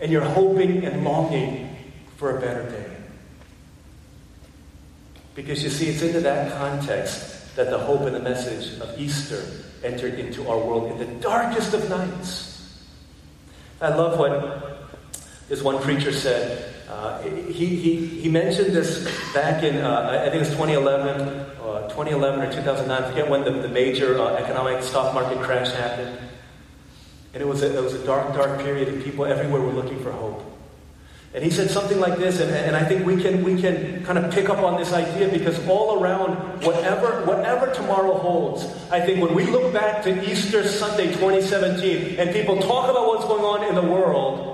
And 0.00 0.10
you're 0.10 0.24
hoping 0.24 0.84
and 0.84 1.04
longing 1.04 1.76
for 2.16 2.36
a 2.36 2.40
better 2.40 2.68
day. 2.68 2.96
Because 5.36 5.62
you 5.62 5.70
see, 5.70 5.88
it's 5.88 6.02
into 6.02 6.20
that 6.20 6.58
context 6.58 7.54
that 7.54 7.70
the 7.70 7.78
hope 7.78 8.00
and 8.02 8.14
the 8.14 8.20
message 8.20 8.80
of 8.80 8.98
Easter 8.98 9.42
entered 9.84 10.18
into 10.18 10.48
our 10.48 10.58
world 10.58 10.90
in 10.90 10.98
the 10.98 11.20
darkest 11.20 11.74
of 11.74 11.88
nights. 11.88 12.52
I 13.80 13.88
love 13.88 14.18
what 14.18 14.90
this 15.48 15.62
one 15.62 15.82
preacher 15.82 16.12
said. 16.12 16.72
Uh, 16.88 17.20
he, 17.22 17.66
he, 17.66 18.06
he 18.06 18.28
mentioned 18.28 18.74
this 18.74 19.04
back 19.32 19.62
in, 19.62 19.78
uh, 19.78 20.24
I 20.24 20.30
think 20.30 20.36
it 20.36 20.38
was 20.40 20.50
2011, 20.50 21.28
uh, 21.60 21.88
2011 21.88 22.40
or 22.40 22.52
2009, 22.52 23.02
I 23.02 23.08
forget 23.08 23.28
when 23.28 23.44
the, 23.44 23.50
the 23.50 23.68
major 23.68 24.20
uh, 24.20 24.34
economic 24.34 24.82
stock 24.82 25.14
market 25.14 25.40
crash 25.40 25.72
happened. 25.72 26.18
And 27.34 27.42
it 27.42 27.46
was, 27.46 27.62
a, 27.62 27.76
it 27.76 27.82
was 27.82 27.94
a 27.94 28.04
dark, 28.04 28.34
dark 28.34 28.60
period, 28.60 28.88
and 28.88 29.02
people 29.02 29.24
everywhere 29.24 29.62
were 29.62 29.72
looking 29.72 30.02
for 30.02 30.12
hope. 30.12 30.51
And 31.34 31.42
he 31.42 31.48
said 31.50 31.70
something 31.70 31.98
like 31.98 32.18
this, 32.18 32.40
and, 32.40 32.50
and 32.50 32.76
I 32.76 32.84
think 32.84 33.06
we 33.06 33.20
can, 33.20 33.42
we 33.42 33.58
can 33.58 34.04
kind 34.04 34.18
of 34.18 34.30
pick 34.30 34.50
up 34.50 34.58
on 34.58 34.78
this 34.78 34.92
idea 34.92 35.28
because 35.28 35.66
all 35.66 36.02
around, 36.02 36.62
whatever, 36.62 37.24
whatever 37.24 37.72
tomorrow 37.72 38.18
holds, 38.18 38.64
I 38.90 39.00
think 39.00 39.22
when 39.22 39.34
we 39.34 39.44
look 39.46 39.72
back 39.72 40.02
to 40.04 40.30
Easter 40.30 40.62
Sunday 40.68 41.06
2017 41.06 42.18
and 42.18 42.32
people 42.34 42.58
talk 42.58 42.90
about 42.90 43.06
what's 43.06 43.24
going 43.24 43.44
on 43.44 43.64
in 43.66 43.74
the 43.74 43.90
world, 43.90 44.50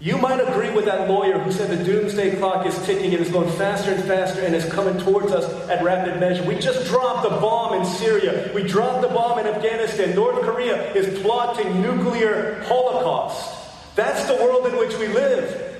you 0.00 0.18
might 0.18 0.40
agree 0.40 0.70
with 0.70 0.86
that 0.86 1.08
lawyer 1.08 1.38
who 1.38 1.52
said 1.52 1.70
the 1.70 1.82
doomsday 1.82 2.34
clock 2.36 2.66
is 2.66 2.76
ticking 2.84 3.14
and 3.14 3.24
is 3.24 3.30
going 3.30 3.50
faster 3.52 3.92
and 3.92 4.02
faster 4.04 4.40
and 4.40 4.56
is 4.56 4.70
coming 4.72 4.98
towards 4.98 5.30
us 5.30 5.48
at 5.70 5.84
rapid 5.84 6.18
measure. 6.18 6.42
We 6.42 6.56
just 6.56 6.86
dropped 6.88 7.22
the 7.22 7.36
bomb 7.36 7.74
in 7.74 7.86
Syria. 7.86 8.50
We 8.52 8.64
dropped 8.64 9.02
the 9.02 9.08
bomb 9.08 9.38
in 9.38 9.46
Afghanistan. 9.46 10.16
North 10.16 10.42
Korea 10.42 10.92
is 10.94 11.22
plotting 11.22 11.80
nuclear 11.80 12.60
holocaust. 12.64 13.63
That's 13.94 14.24
the 14.26 14.34
world 14.34 14.66
in 14.66 14.76
which 14.76 14.96
we 14.98 15.08
live. 15.08 15.74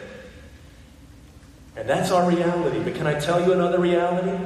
And 1.76 1.88
that's 1.88 2.10
our 2.10 2.28
reality. 2.28 2.80
But 2.82 2.94
can 2.94 3.06
I 3.06 3.18
tell 3.18 3.44
you 3.44 3.52
another 3.52 3.80
reality? 3.80 4.38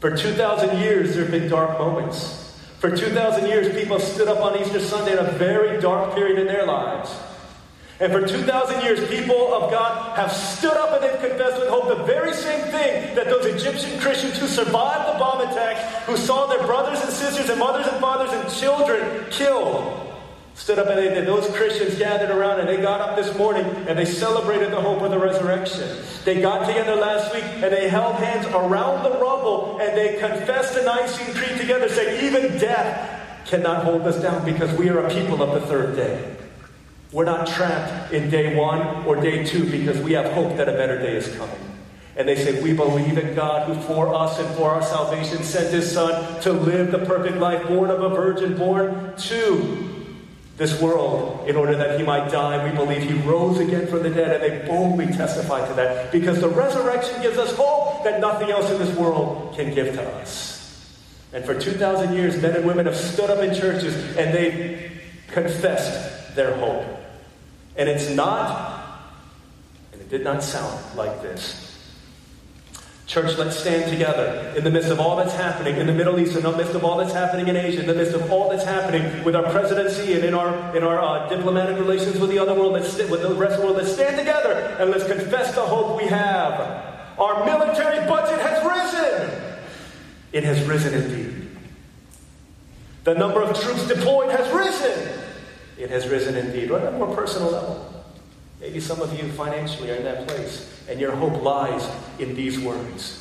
For 0.00 0.16
2,000 0.16 0.78
years, 0.78 1.14
there 1.14 1.24
have 1.24 1.30
been 1.30 1.48
dark 1.48 1.78
moments. 1.78 2.58
For 2.78 2.94
2,000 2.94 3.46
years, 3.46 3.74
people 3.74 3.98
stood 3.98 4.28
up 4.28 4.40
on 4.40 4.58
Easter 4.58 4.80
Sunday 4.80 5.12
in 5.12 5.18
a 5.18 5.32
very 5.32 5.80
dark 5.80 6.14
period 6.14 6.38
in 6.38 6.46
their 6.46 6.66
lives. 6.66 7.10
And 8.00 8.12
for 8.12 8.26
2,000 8.26 8.82
years, 8.82 9.08
people 9.08 9.54
of 9.54 9.70
God 9.70 10.16
have 10.18 10.32
stood 10.32 10.76
up 10.76 10.92
and 10.92 11.02
they've 11.02 11.30
confessed 11.30 11.60
with 11.60 11.68
hope 11.68 11.88
the 11.88 12.04
very 12.04 12.34
same 12.34 12.60
thing 12.72 13.14
that 13.14 13.26
those 13.26 13.46
Egyptian 13.46 13.98
Christians 14.00 14.36
who 14.36 14.46
survived 14.46 15.14
the 15.14 15.18
bomb 15.18 15.40
attacks, 15.40 16.04
who 16.04 16.16
saw 16.16 16.46
their 16.46 16.66
brothers 16.66 17.00
and 17.02 17.10
sisters 17.10 17.48
and 17.48 17.58
mothers 17.58 17.86
and 17.86 17.98
fathers 18.00 18.32
and 18.32 18.52
children 18.52 19.24
killed, 19.30 19.63
stood 20.64 20.78
up 20.78 20.88
and 20.88 20.98
they. 20.98 21.20
Those 21.20 21.46
Christians 21.54 21.98
gathered 21.98 22.30
around 22.30 22.58
and 22.58 22.66
they 22.66 22.78
got 22.78 23.02
up 23.02 23.16
this 23.16 23.36
morning 23.36 23.66
and 23.86 23.98
they 23.98 24.06
celebrated 24.06 24.70
the 24.70 24.80
hope 24.80 25.02
of 25.02 25.10
the 25.10 25.18
resurrection. 25.18 25.98
They 26.24 26.40
got 26.40 26.66
together 26.66 26.96
last 26.96 27.34
week 27.34 27.44
and 27.44 27.70
they 27.70 27.90
held 27.90 28.16
hands 28.16 28.46
around 28.46 29.04
the 29.04 29.10
rubble 29.10 29.78
and 29.82 29.94
they 29.94 30.18
confessed 30.18 30.72
the 30.72 30.82
Nicene 30.82 31.34
Creed 31.34 31.60
together, 31.60 31.86
saying, 31.90 32.24
Even 32.24 32.58
death 32.58 33.44
cannot 33.44 33.84
hold 33.84 34.06
us 34.06 34.22
down 34.22 34.42
because 34.46 34.72
we 34.78 34.88
are 34.88 35.00
a 35.00 35.10
people 35.12 35.42
of 35.42 35.60
the 35.60 35.66
third 35.66 35.96
day. 35.96 36.34
We're 37.12 37.26
not 37.26 37.46
trapped 37.46 38.14
in 38.14 38.30
day 38.30 38.56
one 38.56 39.04
or 39.04 39.16
day 39.16 39.44
two 39.44 39.70
because 39.70 39.98
we 39.98 40.12
have 40.14 40.32
hope 40.32 40.56
that 40.56 40.66
a 40.66 40.72
better 40.72 40.98
day 40.98 41.14
is 41.14 41.28
coming. 41.36 41.60
And 42.16 42.26
they 42.26 42.36
say, 42.36 42.62
We 42.62 42.72
believe 42.72 43.18
in 43.18 43.34
God 43.34 43.68
who 43.68 43.78
for 43.82 44.14
us 44.14 44.38
and 44.38 44.48
for 44.56 44.70
our 44.70 44.82
salvation 44.82 45.42
sent 45.42 45.74
his 45.74 45.92
Son 45.92 46.40
to 46.40 46.52
live 46.54 46.90
the 46.90 47.00
perfect 47.00 47.36
life, 47.36 47.68
born 47.68 47.90
of 47.90 48.02
a 48.02 48.08
virgin, 48.08 48.56
born 48.56 49.14
to 49.18 49.83
this 50.56 50.80
world 50.80 51.48
in 51.48 51.56
order 51.56 51.76
that 51.76 51.98
he 51.98 52.06
might 52.06 52.30
die. 52.30 52.64
We 52.68 52.76
believe 52.76 53.02
he 53.02 53.14
rose 53.28 53.58
again 53.58 53.86
from 53.86 54.02
the 54.02 54.10
dead, 54.10 54.40
and 54.40 54.42
they 54.42 54.66
boldly 54.66 55.06
testify 55.06 55.66
to 55.66 55.74
that 55.74 56.12
because 56.12 56.40
the 56.40 56.48
resurrection 56.48 57.20
gives 57.22 57.38
us 57.38 57.54
hope 57.56 58.04
that 58.04 58.20
nothing 58.20 58.50
else 58.50 58.70
in 58.70 58.78
this 58.78 58.94
world 58.96 59.54
can 59.56 59.74
give 59.74 59.94
to 59.94 60.02
us. 60.02 60.54
And 61.32 61.44
for 61.44 61.58
2,000 61.58 62.14
years, 62.14 62.40
men 62.40 62.54
and 62.54 62.64
women 62.64 62.86
have 62.86 62.96
stood 62.96 63.28
up 63.28 63.40
in 63.40 63.52
churches 63.54 63.96
and 64.16 64.32
they've 64.32 64.92
confessed 65.28 66.36
their 66.36 66.54
hope. 66.56 66.84
And 67.76 67.88
it's 67.88 68.08
not, 68.10 69.00
and 69.92 70.00
it 70.00 70.08
did 70.08 70.22
not 70.22 70.44
sound 70.44 70.96
like 70.96 71.22
this. 71.22 71.73
Church, 73.06 73.36
let's 73.36 73.58
stand 73.58 73.90
together 73.90 74.54
in 74.56 74.64
the 74.64 74.70
midst 74.70 74.88
of 74.88 74.98
all 74.98 75.16
that's 75.16 75.34
happening 75.34 75.76
in 75.76 75.86
the 75.86 75.92
Middle 75.92 76.18
East, 76.18 76.36
in 76.36 76.42
the 76.42 76.56
midst 76.56 76.74
of 76.74 76.84
all 76.84 76.96
that's 76.96 77.12
happening 77.12 77.48
in 77.48 77.56
Asia, 77.56 77.80
in 77.80 77.86
the 77.86 77.94
midst 77.94 78.14
of 78.14 78.32
all 78.32 78.48
that's 78.48 78.64
happening 78.64 79.22
with 79.24 79.36
our 79.36 79.42
presidency 79.50 80.14
and 80.14 80.24
in 80.24 80.32
our, 80.32 80.74
in 80.74 80.82
our 80.82 80.98
uh, 80.98 81.28
diplomatic 81.28 81.78
relations 81.78 82.18
with 82.18 82.30
the 82.30 82.38
other 82.38 82.54
world, 82.54 82.72
let's, 82.72 82.96
with 82.96 83.20
the 83.20 83.34
rest 83.34 83.56
of 83.56 83.60
the 83.60 83.66
world. 83.66 83.76
Let's 83.76 83.92
stand 83.92 84.16
together 84.16 84.52
and 84.80 84.90
let's 84.90 85.06
confess 85.06 85.54
the 85.54 85.60
hope 85.60 86.00
we 86.00 86.08
have. 86.08 86.54
Our 87.18 87.44
military 87.44 88.06
budget 88.08 88.40
has 88.40 88.64
risen. 88.64 89.42
It 90.32 90.44
has 90.44 90.66
risen 90.66 90.94
indeed. 90.94 91.48
The 93.04 93.14
number 93.14 93.42
of 93.42 93.60
troops 93.60 93.86
deployed 93.86 94.30
has 94.30 94.50
risen. 94.50 95.20
It 95.76 95.90
has 95.90 96.08
risen 96.08 96.36
indeed. 96.36 96.70
On 96.70 96.82
a 96.82 96.90
more 96.90 97.14
personal 97.14 97.50
level. 97.50 98.04
Maybe 98.60 98.80
some 98.80 99.02
of 99.02 99.12
you 99.12 99.30
financially 99.32 99.90
are 99.90 99.96
in 99.96 100.04
that 100.04 100.26
place, 100.26 100.73
and 100.88 101.00
your 101.00 101.12
hope 101.12 101.42
lies 101.42 101.88
in 102.18 102.34
these 102.34 102.58
words 102.58 103.20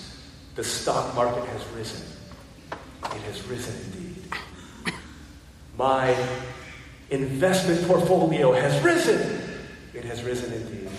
The 0.55 0.63
stock 0.63 1.15
market 1.15 1.45
has 1.45 1.65
risen. 1.69 2.05
It 2.71 3.21
has 3.21 3.47
risen 3.47 3.75
indeed. 3.85 4.93
My 5.77 6.15
investment 7.09 7.87
portfolio 7.87 8.53
has 8.53 8.81
risen. 8.83 9.41
It 9.93 10.05
has 10.05 10.23
risen 10.23 10.53
indeed. 10.53 10.89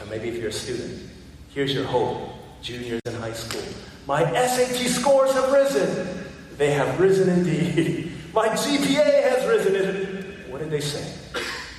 And 0.00 0.10
maybe 0.10 0.28
if 0.28 0.36
you're 0.36 0.48
a 0.48 0.52
student, 0.52 1.10
here's 1.50 1.74
your 1.74 1.84
hope, 1.84 2.30
juniors 2.62 3.00
in 3.04 3.14
high 3.14 3.32
school. 3.32 3.62
My 4.06 4.24
SAT 4.32 4.88
scores 4.88 5.32
have 5.32 5.52
risen. 5.52 6.24
They 6.56 6.72
have 6.72 6.98
risen 6.98 7.28
indeed. 7.28 8.12
My 8.34 8.48
GPA 8.48 9.22
has 9.22 9.46
risen. 9.46 10.50
What 10.50 10.60
did 10.60 10.70
they 10.70 10.80
say? 10.80 11.06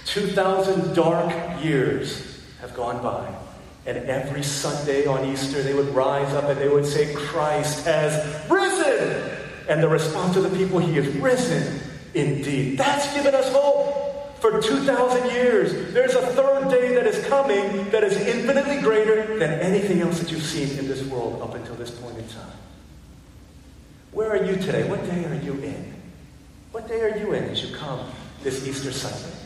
2,000 0.05 0.93
dark 0.95 1.63
years 1.63 2.43
have 2.61 2.73
gone 2.75 3.01
by. 3.01 3.33
And 3.85 3.97
every 4.09 4.43
Sunday 4.43 5.05
on 5.05 5.25
Easter, 5.25 5.61
they 5.61 5.73
would 5.73 5.89
rise 5.89 6.33
up 6.33 6.45
and 6.45 6.59
they 6.59 6.69
would 6.69 6.85
say, 6.85 7.13
Christ 7.13 7.85
has 7.85 8.49
risen. 8.49 9.37
And 9.67 9.83
the 9.83 9.89
response 9.89 10.37
of 10.37 10.43
the 10.43 10.57
people, 10.57 10.79
He 10.79 10.93
has 10.95 11.07
risen 11.15 11.81
indeed. 12.13 12.77
That's 12.77 13.13
given 13.13 13.35
us 13.35 13.51
hope 13.51 14.39
for 14.39 14.61
2,000 14.61 15.31
years. 15.31 15.93
There's 15.93 16.15
a 16.15 16.27
third 16.27 16.69
day 16.69 16.95
that 16.95 17.07
is 17.07 17.25
coming 17.27 17.89
that 17.91 18.03
is 18.03 18.15
infinitely 18.17 18.81
greater 18.81 19.37
than 19.37 19.59
anything 19.59 20.01
else 20.01 20.19
that 20.19 20.31
you've 20.31 20.43
seen 20.43 20.77
in 20.77 20.87
this 20.87 21.01
world 21.03 21.41
up 21.41 21.55
until 21.55 21.75
this 21.75 21.91
point 21.91 22.17
in 22.17 22.27
time. 22.27 22.51
Where 24.11 24.31
are 24.31 24.43
you 24.43 24.55
today? 24.57 24.87
What 24.87 25.03
day 25.05 25.25
are 25.25 25.35
you 25.35 25.53
in? 25.53 25.93
What 26.71 26.87
day 26.87 27.01
are 27.01 27.17
you 27.17 27.33
in 27.33 27.45
as 27.45 27.63
you 27.63 27.75
come 27.75 28.09
this 28.43 28.67
Easter 28.67 28.91
Sunday? 28.91 29.37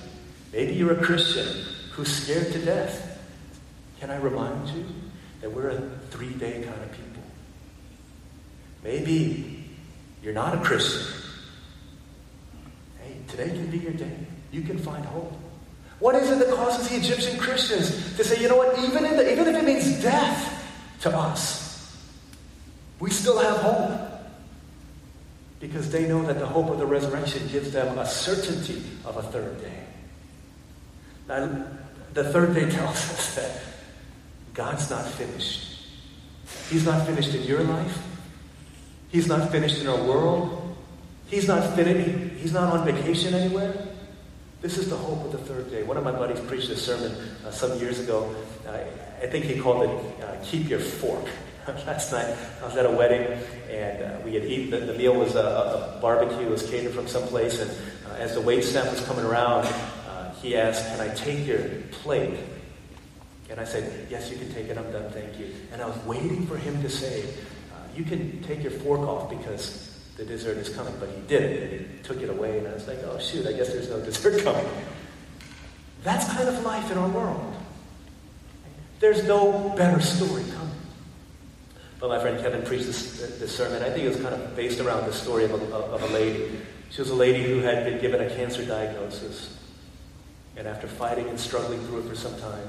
Maybe 0.51 0.73
you're 0.73 0.93
a 0.93 1.03
Christian 1.03 1.47
who's 1.91 2.11
scared 2.11 2.51
to 2.53 2.65
death. 2.65 3.06
Can 3.99 4.09
I 4.11 4.17
remind 4.17 4.69
you 4.69 4.85
that 5.41 5.51
we're 5.51 5.69
a 5.69 5.81
three 6.09 6.33
day 6.33 6.63
kind 6.63 6.81
of 6.83 6.91
people? 6.91 7.23
Maybe 8.83 9.65
you're 10.21 10.33
not 10.33 10.55
a 10.55 10.59
Christian. 10.59 11.13
Hey, 13.01 13.17
today 13.27 13.49
can 13.49 13.67
be 13.67 13.79
your 13.79 13.93
day. 13.93 14.17
You 14.51 14.61
can 14.61 14.77
find 14.77 15.03
hope. 15.05 15.33
What 15.99 16.15
is 16.15 16.29
it 16.29 16.39
that 16.39 16.55
causes 16.55 16.89
the 16.89 16.95
Egyptian 16.97 17.39
Christians 17.39 18.15
to 18.17 18.23
say, 18.23 18.39
you 18.41 18.47
know 18.47 18.55
what, 18.55 18.77
even, 18.79 19.03
the, 19.03 19.31
even 19.31 19.47
if 19.47 19.55
it 19.55 19.65
means 19.65 20.01
death 20.01 20.63
to 21.01 21.15
us, 21.15 21.97
we 22.99 23.09
still 23.09 23.39
have 23.39 23.57
hope? 23.57 23.99
Because 25.59 25.89
they 25.89 26.07
know 26.07 26.23
that 26.23 26.37
the 26.37 26.45
hope 26.45 26.69
of 26.69 26.77
the 26.77 26.85
resurrection 26.85 27.47
gives 27.47 27.71
them 27.71 27.97
a 27.97 28.05
certainty 28.05 28.83
of 29.05 29.17
a 29.17 29.23
third 29.23 29.59
day. 29.59 29.83
Now, 31.27 31.65
the 32.13 32.31
third 32.31 32.53
day 32.53 32.69
tells 32.69 32.95
us 32.95 33.35
that 33.35 33.66
God's 34.57 34.89
not 34.89 35.05
finished. 35.05 35.85
He's 36.71 36.83
not 36.83 37.05
finished 37.05 37.35
in 37.35 37.43
your 37.43 37.61
life. 37.61 38.01
He's 39.09 39.27
not 39.27 39.51
finished 39.51 39.79
in 39.79 39.87
our 39.87 40.03
world. 40.03 40.75
He's 41.27 41.47
not 41.47 41.75
finished. 41.75 42.41
He's 42.41 42.53
not 42.53 42.73
on 42.73 42.83
vacation 42.83 43.35
anywhere. 43.35 43.75
This 44.59 44.79
is 44.79 44.89
the 44.89 44.97
hope 44.97 45.25
of 45.25 45.31
the 45.31 45.37
third 45.37 45.69
day. 45.69 45.83
One 45.83 45.95
of 45.95 46.03
my 46.03 46.11
buddies 46.11 46.39
preached 46.39 46.69
a 46.69 46.75
sermon 46.75 47.15
uh, 47.45 47.51
some 47.51 47.77
years 47.77 47.99
ago. 47.99 48.35
Uh, 48.67 48.79
I 49.21 49.27
think 49.27 49.45
he 49.45 49.59
called 49.59 49.83
it 49.83 50.23
uh, 50.23 50.43
"Keep 50.43 50.69
Your 50.69 50.79
Fork." 50.79 51.25
Last 51.85 52.11
night 52.11 52.35
I 52.59 52.65
was 52.65 52.75
at 52.77 52.87
a 52.87 52.91
wedding 52.91 53.39
and 53.69 54.03
uh, 54.03 54.17
we 54.25 54.33
had 54.33 54.43
eaten. 54.43 54.71
The, 54.71 54.91
the 54.91 54.97
meal 54.97 55.13
was 55.13 55.35
a, 55.35 55.97
a, 55.97 55.99
barbecue. 56.01 56.47
It 56.47 56.49
was 56.49 56.67
catered 56.67 56.93
from 56.93 57.07
someplace, 57.07 57.59
and 57.61 57.69
uh, 58.09 58.15
as 58.15 58.33
the 58.33 58.41
wait 58.41 58.63
staff 58.63 58.89
was 58.89 59.05
coming 59.05 59.23
around, 59.23 59.67
he 60.41 60.55
asked, 60.55 60.87
Can 60.87 60.99
I 60.99 61.13
take 61.13 61.45
your 61.45 61.63
plate? 61.91 62.37
And 63.49 63.59
I 63.59 63.63
said, 63.63 64.07
Yes, 64.09 64.29
you 64.29 64.37
can 64.37 64.51
take 64.53 64.67
it. 64.67 64.77
I'm 64.77 64.91
done. 64.91 65.09
Thank 65.11 65.39
you. 65.39 65.53
And 65.71 65.81
I 65.81 65.87
was 65.87 65.97
waiting 66.05 66.45
for 66.47 66.57
him 66.57 66.81
to 66.81 66.89
say, 66.89 67.23
uh, 67.23 67.77
You 67.95 68.03
can 68.03 68.41
take 68.43 68.61
your 68.61 68.71
fork 68.71 69.01
off 69.01 69.29
because 69.29 69.99
the 70.17 70.25
dessert 70.25 70.57
is 70.57 70.69
coming. 70.69 70.93
But 70.99 71.09
he 71.09 71.21
didn't. 71.21 71.63
And 71.63 71.71
he 71.71 72.03
took 72.03 72.21
it 72.21 72.29
away. 72.29 72.57
And 72.59 72.67
I 72.67 72.73
was 72.73 72.87
like, 72.87 72.99
Oh, 73.03 73.17
shoot, 73.19 73.45
I 73.47 73.53
guess 73.53 73.69
there's 73.69 73.89
no 73.89 73.99
dessert 74.05 74.43
coming. 74.43 74.65
That's 76.03 76.31
kind 76.31 76.47
of 76.47 76.63
life 76.63 76.91
in 76.91 76.97
our 76.97 77.09
world. 77.09 77.55
There's 78.99 79.23
no 79.23 79.69
better 79.77 80.01
story 80.01 80.43
coming. 80.43 80.67
But 81.99 82.09
my 82.09 82.19
friend 82.19 82.39
Kevin 82.39 82.61
preached 82.61 82.85
this, 82.85 83.19
this 83.39 83.55
sermon. 83.55 83.81
I 83.81 83.89
think 83.89 84.05
it 84.05 84.09
was 84.09 84.21
kind 84.21 84.35
of 84.35 84.55
based 84.55 84.79
around 84.79 85.07
the 85.07 85.13
story 85.13 85.45
of 85.45 85.51
a, 85.51 85.75
of 85.75 86.03
a 86.03 86.07
lady. 86.07 86.59
She 86.89 87.01
was 87.01 87.09
a 87.09 87.15
lady 87.15 87.43
who 87.43 87.59
had 87.59 87.85
been 87.85 87.99
given 87.99 88.21
a 88.21 88.29
cancer 88.29 88.63
diagnosis. 88.65 89.57
And 90.55 90.67
after 90.67 90.87
fighting 90.87 91.27
and 91.27 91.39
struggling 91.39 91.79
through 91.81 91.99
it 91.99 92.09
for 92.09 92.15
some 92.15 92.39
time, 92.39 92.67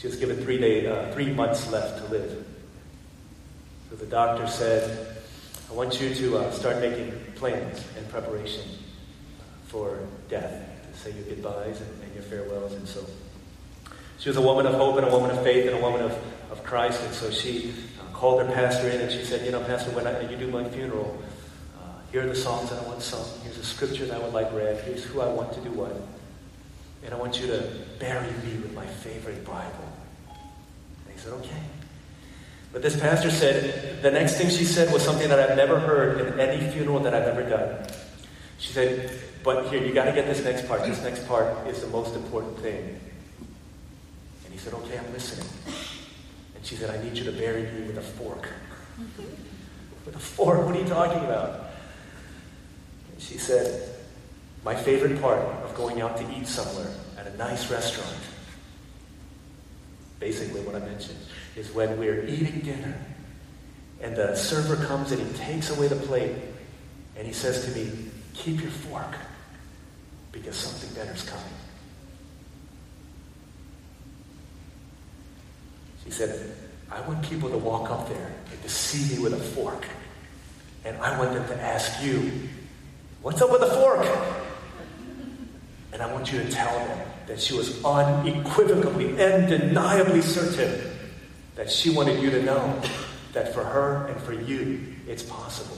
she 0.00 0.06
was 0.06 0.16
given 0.16 0.38
three, 0.38 0.56
day, 0.56 0.86
uh, 0.86 1.12
three 1.12 1.30
months 1.30 1.70
left 1.70 1.98
to 1.98 2.10
live. 2.10 2.46
So 3.90 3.96
the 3.96 4.06
doctor 4.06 4.46
said, 4.46 5.08
I 5.70 5.74
want 5.74 6.00
you 6.00 6.14
to 6.14 6.38
uh, 6.38 6.50
start 6.52 6.80
making 6.80 7.12
plans 7.34 7.84
and 7.98 8.08
preparation 8.08 8.62
for 9.66 9.98
death, 10.30 10.66
to 10.90 10.98
say 10.98 11.12
your 11.12 11.24
goodbyes 11.24 11.82
and, 11.82 12.02
and, 12.02 12.14
your 12.14 12.22
farewells. 12.22 12.72
And 12.72 12.88
so 12.88 13.04
she 14.18 14.30
was 14.30 14.38
a 14.38 14.42
woman 14.42 14.64
of 14.64 14.74
hope 14.74 14.96
and 14.96 15.06
a 15.06 15.10
woman 15.10 15.30
of 15.30 15.42
faith 15.42 15.66
and 15.66 15.76
a 15.76 15.82
woman 15.82 16.00
of, 16.00 16.12
of 16.50 16.64
Christ. 16.64 17.02
And 17.04 17.12
so 17.12 17.30
she 17.30 17.74
uh, 18.00 18.16
called 18.16 18.40
her 18.40 18.50
pastor 18.54 18.88
in 18.88 19.02
and 19.02 19.12
she 19.12 19.22
said, 19.22 19.44
You 19.44 19.52
know, 19.52 19.62
Pastor, 19.64 19.90
when 19.90 20.06
I, 20.06 20.30
you 20.30 20.36
do 20.38 20.46
my 20.46 20.64
funeral, 20.70 21.22
uh, 21.78 21.82
here 22.10 22.22
are 22.22 22.26
the 22.26 22.34
songs 22.34 22.70
that 22.70 22.82
I 22.82 22.86
want 22.86 23.02
sung. 23.02 23.26
Here's 23.42 23.58
a 23.58 23.64
scripture 23.64 24.06
that 24.06 24.18
I 24.18 24.24
would 24.24 24.32
like 24.32 24.50
read. 24.54 24.82
Here's 24.84 25.04
who 25.04 25.20
I 25.20 25.28
want 25.28 25.52
to 25.52 25.60
do 25.60 25.70
what. 25.72 25.94
And 27.04 27.14
I 27.14 27.16
want 27.16 27.40
you 27.40 27.46
to 27.46 27.72
bury 27.98 28.30
me 28.44 28.58
with 28.60 28.74
my 28.74 28.86
favorite 28.86 29.44
Bible. 29.44 29.92
And 30.28 31.14
he 31.14 31.18
said, 31.18 31.32
okay. 31.34 31.62
But 32.72 32.82
this 32.82 32.98
pastor 32.98 33.30
said, 33.30 34.02
the 34.02 34.10
next 34.10 34.36
thing 34.36 34.48
she 34.48 34.64
said 34.64 34.92
was 34.92 35.02
something 35.02 35.28
that 35.28 35.38
I've 35.38 35.56
never 35.56 35.80
heard 35.80 36.20
in 36.20 36.38
any 36.38 36.70
funeral 36.70 37.00
that 37.00 37.14
I've 37.14 37.26
ever 37.26 37.42
done. 37.48 37.86
She 38.58 38.72
said, 38.72 39.10
but 39.42 39.68
here, 39.68 39.82
you 39.82 39.92
got 39.92 40.04
to 40.04 40.12
get 40.12 40.26
this 40.26 40.44
next 40.44 40.68
part. 40.68 40.84
This 40.84 41.02
next 41.02 41.26
part 41.26 41.66
is 41.66 41.80
the 41.80 41.88
most 41.88 42.14
important 42.14 42.58
thing. 42.58 43.00
And 44.44 44.52
he 44.52 44.58
said, 44.58 44.74
okay, 44.74 44.98
I'm 44.98 45.12
listening. 45.12 45.48
And 46.54 46.64
she 46.64 46.76
said, 46.76 46.90
I 46.90 47.02
need 47.02 47.16
you 47.16 47.24
to 47.24 47.32
bury 47.32 47.62
me 47.62 47.86
with 47.86 47.96
a 47.96 48.02
fork. 48.02 48.48
with 50.06 50.14
a 50.14 50.18
fork? 50.18 50.64
What 50.66 50.76
are 50.76 50.78
you 50.78 50.86
talking 50.86 51.24
about? 51.24 51.70
And 53.12 53.20
she 53.20 53.38
said, 53.38 53.88
my 54.64 54.74
favorite 54.74 55.20
part 55.20 55.38
of 55.38 55.74
going 55.74 56.00
out 56.00 56.16
to 56.18 56.36
eat 56.36 56.46
somewhere 56.46 56.92
at 57.18 57.26
a 57.26 57.36
nice 57.36 57.70
restaurant, 57.70 58.20
basically 60.18 60.60
what 60.60 60.74
I 60.74 60.80
mentioned, 60.80 61.18
is 61.56 61.72
when 61.72 61.98
we're 61.98 62.24
eating 62.26 62.60
dinner 62.60 62.94
and 64.00 64.16
the 64.16 64.34
server 64.34 64.76
comes 64.86 65.12
and 65.12 65.20
he 65.20 65.38
takes 65.38 65.70
away 65.70 65.88
the 65.88 65.96
plate 65.96 66.34
and 67.16 67.26
he 67.26 67.32
says 67.32 67.64
to 67.66 67.78
me, 67.78 67.90
Keep 68.32 68.62
your 68.62 68.70
fork 68.70 69.14
because 70.32 70.56
something 70.56 70.94
better's 70.94 71.28
coming. 71.28 71.44
She 76.04 76.10
said, 76.10 76.54
I 76.90 77.00
want 77.02 77.22
people 77.22 77.50
to 77.50 77.58
walk 77.58 77.90
up 77.90 78.08
there 78.08 78.32
and 78.50 78.62
to 78.62 78.68
see 78.68 79.14
me 79.14 79.22
with 79.22 79.34
a 79.34 79.36
fork. 79.36 79.86
And 80.84 80.96
I 80.98 81.18
want 81.18 81.34
them 81.34 81.46
to 81.48 81.62
ask 81.62 82.02
you, 82.02 82.48
What's 83.22 83.42
up 83.42 83.50
with 83.50 83.60
the 83.60 83.66
fork? 83.66 84.06
And 86.00 86.08
I 86.08 86.14
want 86.14 86.32
you 86.32 86.42
to 86.42 86.50
tell 86.50 86.78
them 86.78 86.98
that 87.26 87.38
she 87.38 87.52
was 87.52 87.84
unequivocally, 87.84 89.22
undeniably 89.22 90.22
certain 90.22 90.80
that 91.56 91.70
she 91.70 91.90
wanted 91.90 92.22
you 92.22 92.30
to 92.30 92.42
know 92.42 92.80
that 93.34 93.52
for 93.52 93.62
her 93.62 94.06
and 94.06 94.18
for 94.22 94.32
you, 94.32 94.80
it's 95.06 95.22
possible. 95.22 95.76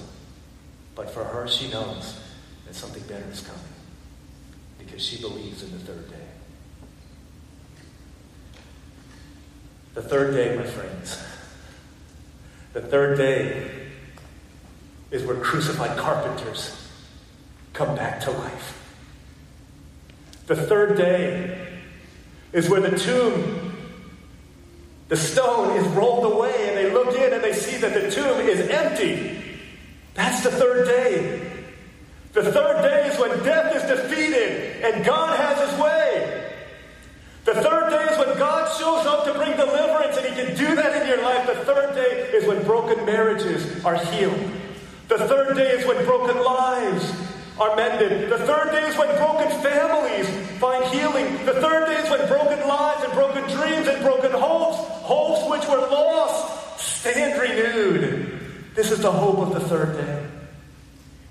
But 0.94 1.10
for 1.10 1.24
her, 1.24 1.48
she 1.48 1.68
knows 1.72 2.22
that 2.66 2.76
something 2.76 3.02
better 3.08 3.24
is 3.32 3.40
coming 3.40 3.60
because 4.78 5.04
she 5.04 5.20
believes 5.20 5.64
in 5.64 5.72
the 5.72 5.80
third 5.80 6.08
day. 6.08 6.26
The 9.94 10.02
third 10.02 10.34
day, 10.34 10.56
my 10.56 10.62
friends, 10.62 11.20
the 12.74 12.82
third 12.82 13.18
day 13.18 13.88
is 15.10 15.24
where 15.24 15.38
crucified 15.38 15.98
carpenters 15.98 16.88
come 17.72 17.96
back 17.96 18.20
to 18.20 18.30
life. 18.30 18.78
The 20.46 20.56
third 20.56 20.96
day 20.96 21.80
is 22.52 22.68
where 22.68 22.80
the 22.80 22.98
tomb, 22.98 23.76
the 25.08 25.16
stone 25.16 25.76
is 25.76 25.86
rolled 25.88 26.30
away, 26.32 26.68
and 26.68 26.76
they 26.76 26.92
look 26.92 27.14
in 27.14 27.32
and 27.32 27.42
they 27.42 27.52
see 27.52 27.76
that 27.78 27.94
the 27.94 28.10
tomb 28.10 28.40
is 28.40 28.68
empty. 28.68 29.42
That's 30.14 30.42
the 30.42 30.50
third 30.50 30.86
day. 30.86 31.50
The 32.32 32.50
third 32.50 32.82
day 32.82 33.08
is 33.08 33.18
when 33.18 33.42
death 33.44 33.76
is 33.76 33.82
defeated 33.82 34.82
and 34.82 35.04
God 35.04 35.38
has 35.38 35.70
his 35.70 35.80
way. 35.80 36.42
The 37.44 37.54
third 37.54 37.90
day 37.90 38.04
is 38.04 38.18
when 38.18 38.38
God 38.38 38.70
shows 38.78 39.04
up 39.04 39.24
to 39.24 39.34
bring 39.34 39.56
deliverance, 39.56 40.16
and 40.16 40.26
He 40.26 40.32
can 40.32 40.56
do 40.56 40.76
that 40.76 41.02
in 41.02 41.08
your 41.08 41.22
life. 41.22 41.44
The 41.46 41.64
third 41.64 41.94
day 41.94 42.30
is 42.32 42.46
when 42.46 42.62
broken 42.62 43.04
marriages 43.04 43.84
are 43.84 43.96
healed. 43.96 44.38
The 45.08 45.18
third 45.18 45.56
day 45.56 45.72
is 45.72 45.86
when 45.86 46.04
broken 46.04 46.36
lives 46.36 47.12
are 47.58 47.76
mended. 47.76 48.30
The 48.30 48.38
third 48.38 48.70
day 48.70 48.86
is 48.86 48.96
when 48.96 49.08
broken 49.16 49.50
families 49.62 50.28
find 50.58 50.84
healing. 50.86 51.44
The 51.44 51.54
third 51.60 51.86
day 51.86 51.96
is 51.96 52.10
when 52.10 52.26
broken 52.28 52.66
lives 52.66 53.04
and 53.04 53.12
broken 53.12 53.42
dreams 53.44 53.88
and 53.88 54.02
broken 54.02 54.32
hopes, 54.32 54.78
hopes 55.02 55.50
which 55.50 55.68
were 55.68 55.86
lost, 55.88 56.80
stand 56.80 57.40
renewed. 57.40 58.40
This 58.74 58.90
is 58.90 59.00
the 59.00 59.12
hope 59.12 59.38
of 59.38 59.54
the 59.54 59.60
third 59.68 59.96
day. 59.96 60.26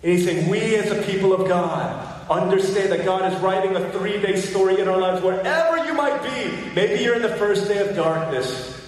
And 0.03 0.11
he's 0.11 0.25
saying, 0.25 0.49
we 0.49 0.75
as 0.75 0.91
a 0.91 1.01
people 1.03 1.33
of 1.33 1.47
God 1.47 2.29
understand 2.29 2.91
that 2.91 3.05
God 3.05 3.31
is 3.31 3.39
writing 3.41 3.75
a 3.75 3.91
three 3.91 4.19
day 4.19 4.35
story 4.35 4.79
in 4.79 4.87
our 4.87 4.99
lives, 4.99 5.21
wherever 5.21 5.85
you 5.85 5.93
might 5.93 6.23
be. 6.23 6.73
Maybe 6.73 7.03
you're 7.03 7.15
in 7.15 7.21
the 7.21 7.35
first 7.35 7.67
day 7.67 7.87
of 7.87 7.95
darkness. 7.95 8.80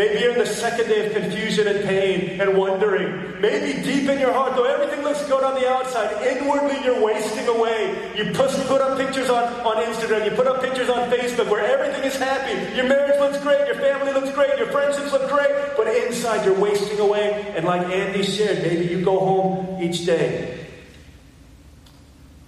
Maybe 0.00 0.20
you're 0.20 0.32
in 0.32 0.38
the 0.38 0.46
second 0.46 0.88
day 0.88 1.04
of 1.04 1.12
confusion 1.12 1.68
and 1.68 1.84
pain 1.84 2.40
and 2.40 2.56
wondering. 2.56 3.38
Maybe 3.38 3.82
deep 3.82 4.08
in 4.08 4.18
your 4.18 4.32
heart, 4.32 4.56
though 4.56 4.64
everything 4.64 5.04
looks 5.04 5.22
good 5.28 5.44
on 5.44 5.60
the 5.60 5.68
outside, 5.68 6.26
inwardly 6.26 6.82
you're 6.82 7.04
wasting 7.04 7.46
away. 7.48 8.14
You 8.16 8.32
put, 8.32 8.80
up 8.80 8.96
pictures 8.96 9.28
on, 9.28 9.44
on 9.60 9.76
Instagram, 9.84 10.24
you 10.24 10.30
put 10.30 10.46
up 10.46 10.62
pictures 10.62 10.88
on 10.88 11.10
Facebook 11.10 11.50
where 11.50 11.62
everything 11.66 12.02
is 12.04 12.16
happy. 12.16 12.74
Your 12.74 12.88
marriage 12.88 13.20
looks 13.20 13.44
great, 13.44 13.66
your 13.66 13.76
family 13.76 14.14
looks 14.14 14.30
great, 14.34 14.56
your 14.56 14.68
friendships 14.68 15.12
look 15.12 15.28
great, 15.28 15.76
but 15.76 15.86
inside 15.86 16.46
you're 16.46 16.58
wasting 16.58 16.98
away. 16.98 17.52
And 17.54 17.66
like 17.66 17.86
Andy 17.88 18.22
shared, 18.22 18.62
maybe 18.62 18.86
you 18.86 19.04
go 19.04 19.18
home 19.18 19.82
each 19.82 20.06
day 20.06 20.66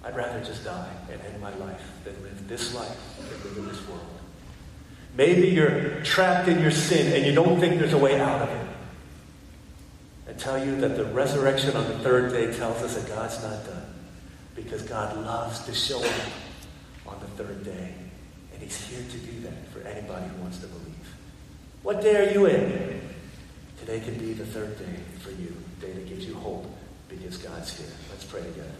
I'd 0.03 0.17
rather 0.17 0.43
just 0.43 0.65
die 0.65 0.89
and 1.11 1.21
end 1.21 1.39
my 1.39 1.53
life 1.57 1.83
than 2.03 2.19
live 2.23 2.47
this 2.47 2.73
life 2.73 2.97
than 3.17 3.43
live 3.43 3.57
in 3.59 3.67
this 3.67 3.87
world. 3.87 4.12
Maybe 5.15 5.49
you're 5.49 6.01
trapped 6.03 6.47
in 6.47 6.59
your 6.59 6.71
sin 6.71 7.13
and 7.13 7.25
you 7.25 7.33
don't 7.33 7.59
think 7.59 7.79
there's 7.79 7.93
a 7.93 7.97
way 7.97 8.19
out 8.19 8.41
of 8.41 8.49
it. 8.49 8.67
I 10.29 10.33
tell 10.33 10.63
you 10.63 10.75
that 10.81 10.97
the 10.97 11.05
resurrection 11.05 11.75
on 11.75 11.87
the 11.87 11.99
third 11.99 12.31
day 12.31 12.51
tells 12.57 12.81
us 12.81 12.95
that 12.95 13.07
God's 13.07 13.41
not 13.43 13.63
done 13.65 13.85
because 14.55 14.81
God 14.81 15.15
loves 15.17 15.59
to 15.65 15.73
show 15.73 16.03
up 16.03 16.27
on 17.07 17.19
the 17.19 17.43
third 17.43 17.63
day. 17.63 17.93
And 18.53 18.61
He's 18.61 18.81
here 18.87 19.03
to 19.03 19.17
do 19.17 19.41
that 19.41 19.67
for 19.67 19.81
anybody 19.87 20.25
who 20.27 20.41
wants 20.41 20.57
to 20.59 20.67
believe. 20.67 20.83
What 21.83 22.01
day 22.01 22.27
are 22.27 22.31
you 22.31 22.45
in? 22.47 23.01
Today 23.79 23.99
can 23.99 24.17
be 24.17 24.33
the 24.33 24.45
third 24.45 24.79
day 24.79 24.95
for 25.19 25.31
you, 25.31 25.53
a 25.77 25.81
day 25.81 25.91
that 25.91 26.07
gives 26.07 26.25
you 26.25 26.33
hope 26.35 26.65
because 27.09 27.37
God's 27.37 27.77
here. 27.77 27.87
Let's 28.09 28.23
pray 28.23 28.41
together. 28.41 28.71